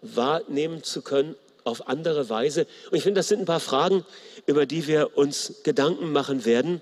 wahrnehmen 0.02 0.84
zu 0.84 1.02
können 1.02 1.34
auf 1.64 1.88
andere 1.88 2.28
Weise? 2.28 2.66
Und 2.90 2.96
ich 2.96 3.02
finde, 3.02 3.20
das 3.20 3.28
sind 3.28 3.40
ein 3.40 3.46
paar 3.46 3.60
Fragen, 3.60 4.04
über 4.46 4.66
die 4.66 4.86
wir 4.86 5.16
uns 5.16 5.54
Gedanken 5.62 6.12
machen 6.12 6.44
werden 6.44 6.80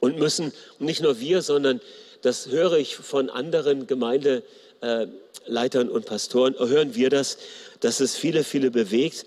und 0.00 0.18
müssen. 0.18 0.52
Und 0.78 0.86
nicht 0.86 1.02
nur 1.02 1.20
wir, 1.20 1.42
sondern 1.42 1.80
das 2.22 2.48
höre 2.48 2.78
ich 2.78 2.96
von 2.96 3.30
anderen 3.30 3.86
Gemeindeleitern 3.86 5.88
und 5.88 6.06
Pastoren, 6.06 6.54
hören 6.58 6.94
wir 6.94 7.10
das, 7.10 7.38
dass 7.80 8.00
es 8.00 8.16
viele, 8.16 8.44
viele 8.44 8.70
bewegt. 8.70 9.26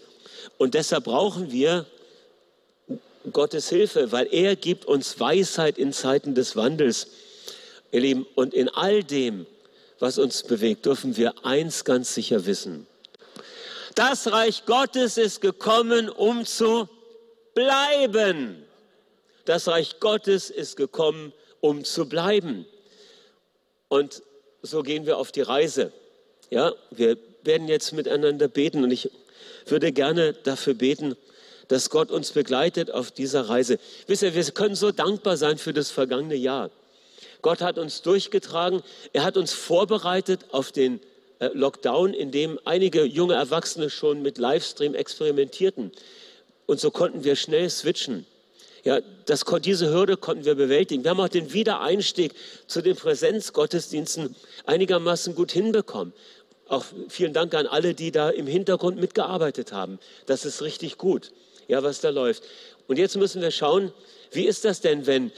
Und 0.57 0.73
deshalb 0.73 1.03
brauchen 1.03 1.51
wir 1.51 1.85
Gottes 3.31 3.69
Hilfe, 3.69 4.11
weil 4.11 4.27
er 4.31 4.55
gibt 4.55 4.85
uns 4.85 5.19
Weisheit 5.19 5.77
in 5.77 5.93
Zeiten 5.93 6.33
des 6.33 6.55
Wandels. 6.55 7.07
Ihr 7.91 8.01
Lieben, 8.01 8.25
und 8.35 8.53
in 8.53 8.69
all 8.69 9.03
dem, 9.03 9.45
was 9.99 10.17
uns 10.17 10.43
bewegt, 10.43 10.85
dürfen 10.85 11.17
wir 11.17 11.45
eins 11.45 11.85
ganz 11.85 12.13
sicher 12.13 12.45
wissen. 12.45 12.87
Das 13.97 14.31
Reich 14.31 14.67
Gottes 14.67 15.17
ist 15.17 15.41
gekommen, 15.41 16.07
um 16.07 16.45
zu 16.45 16.87
bleiben. 17.55 18.63
Das 19.45 19.67
Reich 19.67 19.99
Gottes 19.99 20.51
ist 20.51 20.77
gekommen, 20.77 21.33
um 21.61 21.83
zu 21.83 22.07
bleiben. 22.07 22.67
Und 23.87 24.21
so 24.61 24.83
gehen 24.83 25.07
wir 25.07 25.17
auf 25.17 25.31
die 25.31 25.41
Reise. 25.41 25.91
Ja, 26.51 26.73
wir 26.91 27.17
werden 27.41 27.67
jetzt 27.67 27.91
miteinander 27.91 28.47
beten 28.47 28.83
und 28.83 28.91
ich 28.91 29.09
würde 29.65 29.91
gerne 29.91 30.33
dafür 30.33 30.75
beten, 30.75 31.15
dass 31.67 31.89
Gott 31.89 32.11
uns 32.11 32.33
begleitet 32.33 32.91
auf 32.91 33.09
dieser 33.09 33.49
Reise. 33.49 33.79
Wisst 34.05 34.21
ihr, 34.21 34.35
wir 34.35 34.43
können 34.51 34.75
so 34.75 34.91
dankbar 34.91 35.37
sein 35.37 35.57
für 35.57 35.73
das 35.73 35.89
vergangene 35.89 36.35
Jahr. 36.35 36.69
Gott 37.41 37.61
hat 37.61 37.79
uns 37.79 38.03
durchgetragen. 38.03 38.83
Er 39.13 39.23
hat 39.23 39.37
uns 39.37 39.53
vorbereitet 39.53 40.45
auf 40.51 40.71
den 40.71 40.99
Lockdown, 41.39 42.13
in 42.13 42.31
dem 42.31 42.59
einige 42.65 43.03
junge 43.03 43.35
Erwachsene 43.35 43.89
schon 43.89 44.21
mit 44.21 44.37
Livestream 44.37 44.95
experimentierten. 44.95 45.91
Und 46.65 46.79
so 46.79 46.91
konnten 46.91 47.23
wir 47.23 47.35
schnell 47.35 47.69
switchen. 47.69 48.25
Ja, 48.83 49.01
das, 49.25 49.43
diese 49.63 49.91
Hürde 49.91 50.17
konnten 50.17 50.45
wir 50.45 50.55
bewältigen. 50.55 51.03
Wir 51.03 51.11
haben 51.11 51.19
auch 51.19 51.27
den 51.27 51.51
Wiedereinstieg 51.53 52.33
zu 52.67 52.81
den 52.81 52.95
Präsenzgottesdiensten 52.95 54.35
einigermaßen 54.65 55.35
gut 55.35 55.51
hinbekommen. 55.51 56.13
Auch 56.69 56.85
vielen 57.09 57.33
Dank 57.33 57.53
an 57.53 57.67
alle, 57.67 57.93
die 57.93 58.11
da 58.11 58.29
im 58.29 58.47
Hintergrund 58.47 58.99
mitgearbeitet 58.99 59.71
haben. 59.71 59.99
Das 60.25 60.45
ist 60.45 60.61
richtig 60.61 60.97
gut, 60.97 61.31
ja, 61.67 61.83
was 61.83 62.01
da 62.01 62.09
läuft. 62.09 62.43
Und 62.87 62.97
jetzt 62.97 63.15
müssen 63.15 63.41
wir 63.41 63.51
schauen, 63.51 63.91
wie 64.31 64.45
ist 64.45 64.65
das 64.65 64.81
denn, 64.81 65.05
wenn 65.05 65.31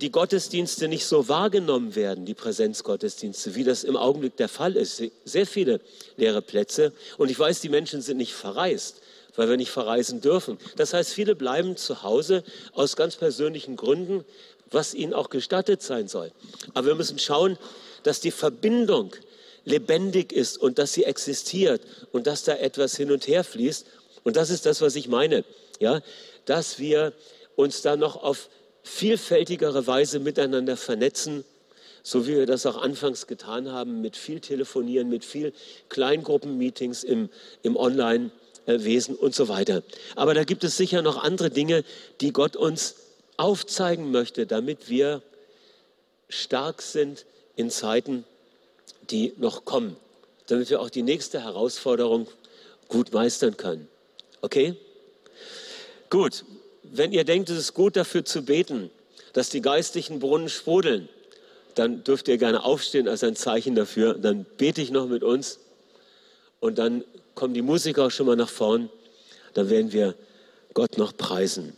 die 0.00 0.10
Gottesdienste 0.10 0.88
nicht 0.88 1.06
so 1.06 1.28
wahrgenommen 1.28 1.94
werden, 1.94 2.26
die 2.26 2.34
Präsenzgottesdienste, 2.34 3.54
wie 3.54 3.64
das 3.64 3.84
im 3.84 3.96
Augenblick 3.96 4.36
der 4.36 4.48
Fall 4.48 4.76
ist. 4.76 5.02
Sehr 5.24 5.46
viele 5.46 5.80
leere 6.16 6.42
Plätze. 6.42 6.92
Und 7.16 7.30
ich 7.30 7.38
weiß, 7.38 7.60
die 7.60 7.68
Menschen 7.68 8.02
sind 8.02 8.18
nicht 8.18 8.34
verreist, 8.34 9.00
weil 9.36 9.48
wir 9.48 9.56
nicht 9.56 9.70
verreisen 9.70 10.20
dürfen. 10.20 10.58
Das 10.76 10.92
heißt, 10.92 11.12
viele 11.12 11.34
bleiben 11.34 11.76
zu 11.76 12.02
Hause 12.02 12.44
aus 12.72 12.96
ganz 12.96 13.16
persönlichen 13.16 13.76
Gründen, 13.76 14.24
was 14.70 14.94
ihnen 14.94 15.14
auch 15.14 15.30
gestattet 15.30 15.82
sein 15.82 16.08
soll. 16.08 16.32
Aber 16.74 16.88
wir 16.88 16.94
müssen 16.94 17.18
schauen, 17.18 17.56
dass 18.02 18.20
die 18.20 18.30
Verbindung 18.30 19.14
lebendig 19.64 20.32
ist 20.32 20.58
und 20.58 20.78
dass 20.78 20.92
sie 20.92 21.04
existiert 21.04 21.80
und 22.12 22.26
dass 22.26 22.44
da 22.44 22.54
etwas 22.54 22.96
hin 22.96 23.10
und 23.10 23.26
her 23.26 23.44
fließt. 23.44 23.86
Und 24.24 24.36
das 24.36 24.50
ist 24.50 24.66
das, 24.66 24.80
was 24.80 24.94
ich 24.96 25.08
meine. 25.08 25.44
Ja, 25.80 26.02
dass 26.44 26.78
wir 26.78 27.12
uns 27.56 27.82
da 27.82 27.96
noch 27.96 28.22
auf 28.22 28.48
vielfältigere 28.86 29.86
Weise 29.86 30.20
miteinander 30.20 30.76
vernetzen, 30.76 31.44
so 32.02 32.26
wie 32.26 32.36
wir 32.36 32.46
das 32.46 32.66
auch 32.66 32.80
anfangs 32.80 33.26
getan 33.26 33.72
haben, 33.72 34.00
mit 34.00 34.16
viel 34.16 34.38
Telefonieren, 34.40 35.08
mit 35.08 35.24
viel 35.24 35.52
Kleingruppenmeetings 35.88 37.02
im, 37.02 37.28
im 37.62 37.76
Online-Wesen 37.76 39.16
und 39.16 39.34
so 39.34 39.48
weiter. 39.48 39.82
Aber 40.14 40.34
da 40.34 40.44
gibt 40.44 40.62
es 40.62 40.76
sicher 40.76 41.02
noch 41.02 41.22
andere 41.22 41.50
Dinge, 41.50 41.84
die 42.20 42.32
Gott 42.32 42.54
uns 42.54 42.94
aufzeigen 43.36 44.12
möchte, 44.12 44.46
damit 44.46 44.88
wir 44.88 45.20
stark 46.28 46.80
sind 46.80 47.26
in 47.56 47.70
Zeiten, 47.70 48.24
die 49.10 49.32
noch 49.36 49.64
kommen, 49.64 49.96
damit 50.46 50.70
wir 50.70 50.80
auch 50.80 50.90
die 50.90 51.02
nächste 51.02 51.42
Herausforderung 51.42 52.28
gut 52.88 53.12
meistern 53.12 53.56
können. 53.56 53.88
Okay? 54.42 54.76
Gut, 56.08 56.44
wenn 56.92 57.12
ihr 57.12 57.24
denkt, 57.24 57.50
es 57.50 57.58
ist 57.58 57.74
gut 57.74 57.96
dafür 57.96 58.24
zu 58.24 58.42
beten, 58.42 58.90
dass 59.32 59.50
die 59.50 59.60
geistlichen 59.60 60.20
Brunnen 60.20 60.48
sprudeln, 60.48 61.08
dann 61.74 62.02
dürft 62.04 62.26
ihr 62.28 62.38
gerne 62.38 62.64
aufstehen 62.64 63.06
als 63.06 63.22
ein 63.22 63.36
Zeichen 63.36 63.74
dafür. 63.74 64.14
Dann 64.14 64.46
bete 64.56 64.80
ich 64.80 64.90
noch 64.90 65.06
mit 65.06 65.22
uns 65.22 65.58
und 66.60 66.78
dann 66.78 67.04
kommen 67.34 67.52
die 67.52 67.62
Musiker 67.62 68.06
auch 68.06 68.10
schon 68.10 68.26
mal 68.26 68.36
nach 68.36 68.48
vorn. 68.48 68.88
Dann 69.54 69.68
werden 69.68 69.92
wir 69.92 70.14
Gott 70.72 70.96
noch 70.96 71.16
preisen. 71.16 71.76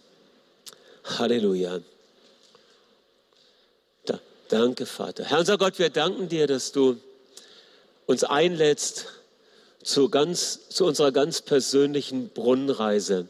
Halleluja. 1.05 1.81
Da, 4.05 4.21
danke, 4.49 4.87
Vater. 4.87 5.25
Herr 5.25 5.41
unser 5.41 5.59
Gott, 5.59 5.79
wir 5.79 5.91
danken 5.91 6.29
dir, 6.29 6.47
dass 6.47 6.71
du 6.71 6.97
uns 8.07 8.25
einlädst 8.25 9.07
zu, 9.83 10.09
ganz, 10.09 10.69
zu 10.69 10.85
unserer 10.87 11.13
ganz 11.13 11.43
persönlichen 11.43 12.29
Brunnenreise. 12.29 13.27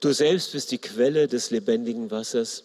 Du 0.00 0.12
selbst 0.12 0.52
bist 0.52 0.70
die 0.70 0.78
Quelle 0.78 1.26
des 1.26 1.50
lebendigen 1.50 2.10
Wassers. 2.10 2.64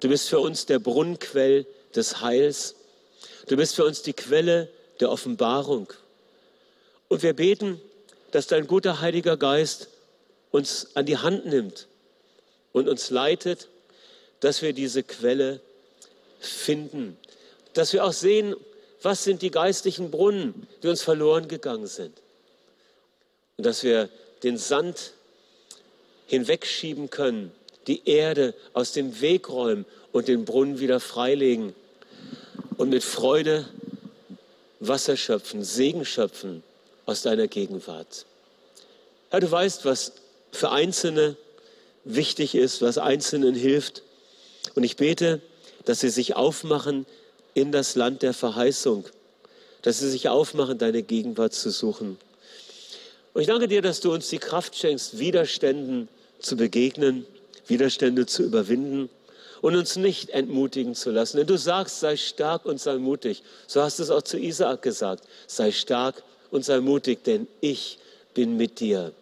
Du 0.00 0.08
bist 0.08 0.28
für 0.28 0.40
uns 0.40 0.66
der 0.66 0.78
Brunnenquell 0.78 1.66
des 1.94 2.20
Heils. 2.20 2.74
Du 3.46 3.56
bist 3.56 3.74
für 3.74 3.84
uns 3.84 4.02
die 4.02 4.12
Quelle 4.12 4.68
der 5.00 5.10
Offenbarung. 5.10 5.92
Und 7.08 7.22
wir 7.22 7.32
beten, 7.32 7.80
dass 8.30 8.46
dein 8.46 8.66
guter 8.66 9.00
Heiliger 9.00 9.36
Geist 9.36 9.88
uns 10.50 10.88
an 10.94 11.06
die 11.06 11.16
Hand 11.16 11.46
nimmt 11.46 11.88
und 12.72 12.88
uns 12.88 13.10
leitet, 13.10 13.68
dass 14.40 14.62
wir 14.62 14.72
diese 14.72 15.02
Quelle 15.02 15.60
finden. 16.38 17.16
Dass 17.72 17.92
wir 17.92 18.04
auch 18.04 18.12
sehen, 18.12 18.54
was 19.02 19.24
sind 19.24 19.42
die 19.42 19.50
geistlichen 19.50 20.10
Brunnen, 20.10 20.66
die 20.82 20.88
uns 20.88 21.02
verloren 21.02 21.48
gegangen 21.48 21.86
sind. 21.86 22.20
Und 23.56 23.64
dass 23.64 23.82
wir 23.82 24.08
den 24.42 24.58
Sand 24.58 25.12
hinwegschieben 26.28 27.10
können, 27.10 27.50
die 27.88 28.08
Erde 28.08 28.54
aus 28.74 28.92
dem 28.92 29.20
Weg 29.20 29.48
räumen 29.48 29.84
und 30.12 30.28
den 30.28 30.44
Brunnen 30.44 30.78
wieder 30.78 31.00
freilegen 31.00 31.74
und 32.76 32.90
mit 32.90 33.02
Freude 33.02 33.68
Wasser 34.80 35.16
schöpfen, 35.16 35.64
Segen 35.64 36.04
schöpfen 36.04 36.62
aus 37.04 37.22
deiner 37.22 37.48
Gegenwart. 37.48 38.26
Herr, 39.30 39.40
du 39.40 39.50
weißt, 39.50 39.84
was 39.84 40.12
für 40.52 40.70
Einzelne 40.70 41.36
wichtig 42.04 42.54
ist, 42.54 42.80
was 42.80 42.98
Einzelnen 42.98 43.54
hilft. 43.54 44.02
Und 44.74 44.84
ich 44.84 44.96
bete, 44.96 45.40
dass 45.84 46.00
sie 46.00 46.10
sich 46.10 46.36
aufmachen, 46.36 47.06
in 47.54 47.72
das 47.72 47.96
Land 47.96 48.22
der 48.22 48.34
Verheißung, 48.34 49.04
dass 49.82 49.98
sie 49.98 50.08
sich 50.08 50.28
aufmachen, 50.28 50.78
deine 50.78 51.02
Gegenwart 51.02 51.54
zu 51.54 51.70
suchen. 51.70 52.16
Und 53.34 53.40
ich 53.40 53.48
danke 53.48 53.66
dir, 53.66 53.82
dass 53.82 54.00
du 54.00 54.12
uns 54.12 54.28
die 54.28 54.38
Kraft 54.38 54.76
schenkst, 54.76 55.18
Widerständen 55.18 56.08
zu 56.40 56.56
begegnen, 56.56 57.26
Widerstände 57.66 58.26
zu 58.26 58.42
überwinden 58.42 59.10
und 59.60 59.76
uns 59.76 59.96
nicht 59.96 60.30
entmutigen 60.30 60.94
zu 60.94 61.10
lassen. 61.10 61.38
Denn 61.38 61.46
du 61.46 61.58
sagst, 61.58 62.00
sei 62.00 62.16
stark 62.16 62.64
und 62.64 62.80
sei 62.80 62.96
mutig. 62.96 63.42
So 63.66 63.82
hast 63.82 63.98
du 63.98 64.02
es 64.02 64.10
auch 64.10 64.22
zu 64.22 64.38
Isaak 64.38 64.82
gesagt. 64.82 65.24
Sei 65.46 65.72
stark 65.72 66.22
und 66.50 66.64
sei 66.64 66.80
mutig, 66.80 67.24
denn 67.24 67.46
ich 67.60 67.98
bin 68.34 68.56
mit 68.56 68.80
dir. 68.80 69.12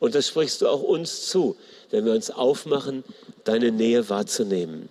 Und 0.00 0.14
das 0.14 0.28
sprichst 0.28 0.60
du 0.62 0.68
auch 0.68 0.82
uns 0.82 1.26
zu, 1.26 1.56
wenn 1.90 2.04
wir 2.04 2.12
uns 2.12 2.30
aufmachen, 2.30 3.04
deine 3.44 3.72
Nähe 3.72 4.08
wahrzunehmen. 4.08 4.88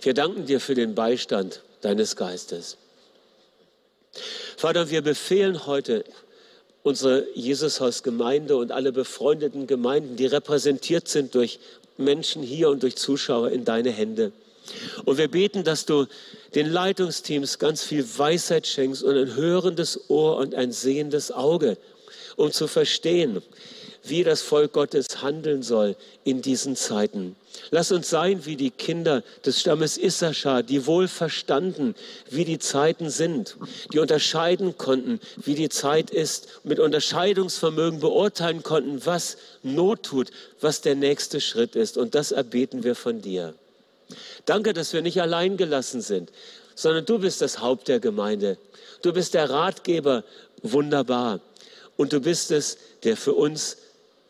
Wir 0.00 0.14
danken 0.14 0.46
dir 0.46 0.60
für 0.60 0.74
den 0.74 0.94
Beistand 0.94 1.62
deines 1.80 2.16
Geistes. 2.16 2.76
Vater, 4.56 4.88
wir 4.88 5.02
befehlen 5.02 5.66
heute 5.66 6.04
unsere 6.86 7.26
Jesushaus-Gemeinde 7.34 8.56
und 8.56 8.70
alle 8.70 8.92
befreundeten 8.92 9.66
Gemeinden, 9.66 10.14
die 10.14 10.26
repräsentiert 10.26 11.08
sind 11.08 11.34
durch 11.34 11.58
Menschen 11.98 12.44
hier 12.44 12.70
und 12.70 12.84
durch 12.84 12.94
Zuschauer 12.94 13.50
in 13.50 13.64
deine 13.64 13.90
Hände. 13.90 14.30
Und 15.04 15.18
wir 15.18 15.28
beten, 15.28 15.64
dass 15.64 15.84
du 15.84 16.06
den 16.54 16.68
Leitungsteams 16.70 17.58
ganz 17.58 17.82
viel 17.82 18.06
Weisheit 18.16 18.68
schenkst 18.68 19.02
und 19.02 19.16
ein 19.16 19.34
hörendes 19.34 20.08
Ohr 20.08 20.36
und 20.36 20.54
ein 20.54 20.70
sehendes 20.70 21.32
Auge, 21.32 21.76
um 22.36 22.52
zu 22.52 22.68
verstehen, 22.68 23.42
wie 24.08 24.24
das 24.24 24.42
Volk 24.42 24.72
Gottes 24.72 25.22
handeln 25.22 25.62
soll 25.62 25.96
in 26.24 26.42
diesen 26.42 26.76
Zeiten. 26.76 27.36
Lass 27.70 27.90
uns 27.90 28.10
sein 28.10 28.44
wie 28.44 28.56
die 28.56 28.70
Kinder 28.70 29.22
des 29.44 29.60
Stammes 29.60 29.98
Issachar, 29.98 30.62
die 30.62 30.86
wohl 30.86 31.08
verstanden, 31.08 31.94
wie 32.30 32.44
die 32.44 32.58
Zeiten 32.58 33.10
sind, 33.10 33.56
die 33.92 33.98
unterscheiden 33.98 34.76
konnten, 34.76 35.20
wie 35.36 35.54
die 35.54 35.68
Zeit 35.68 36.10
ist, 36.10 36.48
mit 36.64 36.78
Unterscheidungsvermögen 36.78 38.00
beurteilen 38.00 38.62
konnten, 38.62 39.04
was 39.04 39.36
Not 39.62 40.02
tut, 40.02 40.30
was 40.60 40.80
der 40.80 40.94
nächste 40.94 41.40
Schritt 41.40 41.76
ist. 41.76 41.96
Und 41.96 42.14
das 42.14 42.32
erbeten 42.32 42.84
wir 42.84 42.94
von 42.94 43.22
dir. 43.22 43.54
Danke, 44.44 44.72
dass 44.72 44.92
wir 44.92 45.02
nicht 45.02 45.20
allein 45.20 45.56
gelassen 45.56 46.00
sind, 46.00 46.30
sondern 46.74 47.04
du 47.04 47.18
bist 47.18 47.40
das 47.40 47.60
Haupt 47.60 47.88
der 47.88 48.00
Gemeinde. 48.00 48.58
Du 49.02 49.12
bist 49.12 49.34
der 49.34 49.50
Ratgeber, 49.50 50.24
wunderbar. 50.62 51.40
Und 51.96 52.12
du 52.12 52.20
bist 52.20 52.50
es, 52.50 52.78
der 53.02 53.16
für 53.16 53.32
uns 53.32 53.78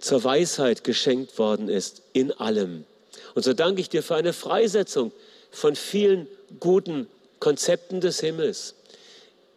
zur 0.06 0.22
Weisheit 0.22 0.84
geschenkt 0.84 1.36
worden 1.36 1.68
ist 1.68 2.02
in 2.12 2.30
allem. 2.30 2.84
Und 3.34 3.44
so 3.44 3.52
danke 3.52 3.80
ich 3.80 3.88
dir 3.88 4.04
für 4.04 4.14
eine 4.14 4.32
Freisetzung 4.32 5.10
von 5.50 5.74
vielen 5.74 6.28
guten 6.60 7.08
Konzepten 7.40 8.00
des 8.00 8.20
Himmels, 8.20 8.74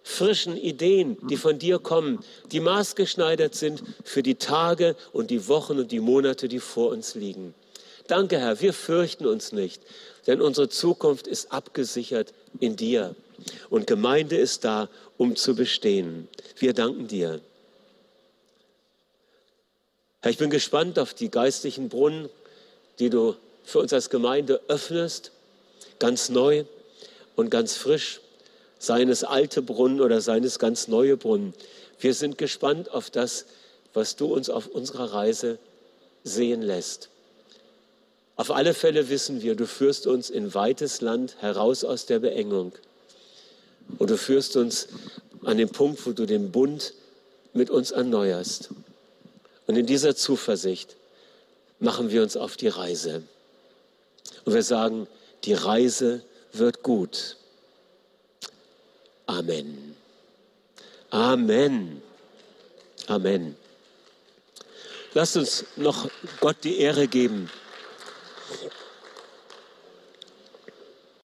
frischen 0.02 0.58
Ideen, 0.58 1.18
die 1.30 1.38
von 1.38 1.60
dir 1.60 1.78
kommen, 1.78 2.20
die 2.52 2.62
maßgeschneidert 2.62 3.54
sind 3.54 3.84
für 4.04 4.24
die 4.24 4.36
Tage 4.36 4.95
und 5.14 5.30
die 5.30 5.47
Wochen 5.47 5.78
und 5.78 5.91
die 5.91 6.00
Monate, 6.00 6.47
die 6.47 6.60
vor 6.60 6.89
uns 6.89 7.14
liegen. 7.14 7.54
Danke, 8.08 8.39
Herr, 8.39 8.60
wir 8.60 8.74
fürchten 8.74 9.28
uns 9.28 9.52
nicht, 9.52 9.84
denn 10.26 10.41
unsere 10.41 10.68
Zukunft 10.68 11.28
ist 11.28 11.52
abgesichert 11.52 12.34
in 12.60 12.76
dir. 12.76 13.16
Und 13.70 13.86
Gemeinde 13.86 14.36
ist 14.36 14.66
da, 14.66 14.89
um 15.18 15.36
zu 15.36 15.56
bestehen. 15.56 16.28
Wir 16.58 16.74
danken 16.74 17.08
dir. 17.08 17.39
Herr, 20.22 20.32
ich 20.32 20.38
bin 20.38 20.50
gespannt 20.50 21.00
auf 21.00 21.14
die 21.14 21.32
geistlichen 21.32 21.88
Brunnen, 21.88 22.28
die 23.00 23.10
du 23.10 23.36
für 23.64 23.80
uns 23.80 23.94
als 23.94 24.10
Gemeinde 24.10 24.60
öffnest, 24.68 25.32
ganz 25.98 26.28
neu 26.28 26.66
und 27.38 27.50
ganz 27.50 27.78
frisch, 27.78 28.20
seien 28.80 29.08
es 29.08 29.24
alte 29.24 29.62
Brunnen 29.62 30.02
oder 30.02 30.20
seien 30.20 30.44
es 30.44 30.60
ganz 30.60 30.90
neue 30.90 31.16
Brunnen. 31.16 31.54
Wir 32.02 32.14
sind 32.14 32.38
gespannt 32.38 32.92
auf 32.92 33.10
das, 33.10 33.46
was 33.94 34.18
du 34.18 34.34
uns 34.34 34.50
auf 34.50 34.68
unserer 34.68 35.14
Reise 35.14 35.58
sehen 36.26 36.62
lässt. 36.62 37.10
Auf 38.36 38.52
alle 38.52 38.74
Fälle 38.74 39.08
wissen 39.08 39.42
wir, 39.42 39.56
du 39.56 39.66
führst 39.66 40.06
uns 40.06 40.30
in 40.30 40.54
weites 40.54 41.00
Land 41.00 41.38
heraus 41.40 41.86
aus 41.86 42.06
der 42.06 42.20
Beengung. 42.20 42.74
Und 43.98 44.10
du 44.10 44.18
führst 44.18 44.58
uns 44.58 44.90
an 45.44 45.58
den 45.58 45.70
Punkt, 45.70 46.06
wo 46.06 46.12
du 46.12 46.26
den 46.26 46.52
Bund 46.52 46.94
mit 47.54 47.70
uns 47.70 47.92
erneuerst. 47.92 48.70
Und 49.70 49.76
in 49.76 49.86
dieser 49.86 50.16
Zuversicht 50.16 50.96
machen 51.78 52.10
wir 52.10 52.24
uns 52.24 52.36
auf 52.36 52.58
die 52.58 52.70
Reise. 52.70 53.22
Und 54.44 54.56
wir 54.56 54.64
sagen, 54.64 55.06
die 55.44 55.54
Reise 55.54 56.24
wird 56.54 56.82
gut. 56.82 57.38
Amen. 59.28 59.96
Amen. 61.12 62.02
Amen. 63.06 63.56
Lasst 65.14 65.38
uns 65.38 65.66
noch 65.76 66.10
Gott 66.40 66.58
die 66.64 66.80
Ehre 66.80 67.08
geben. 67.08 67.52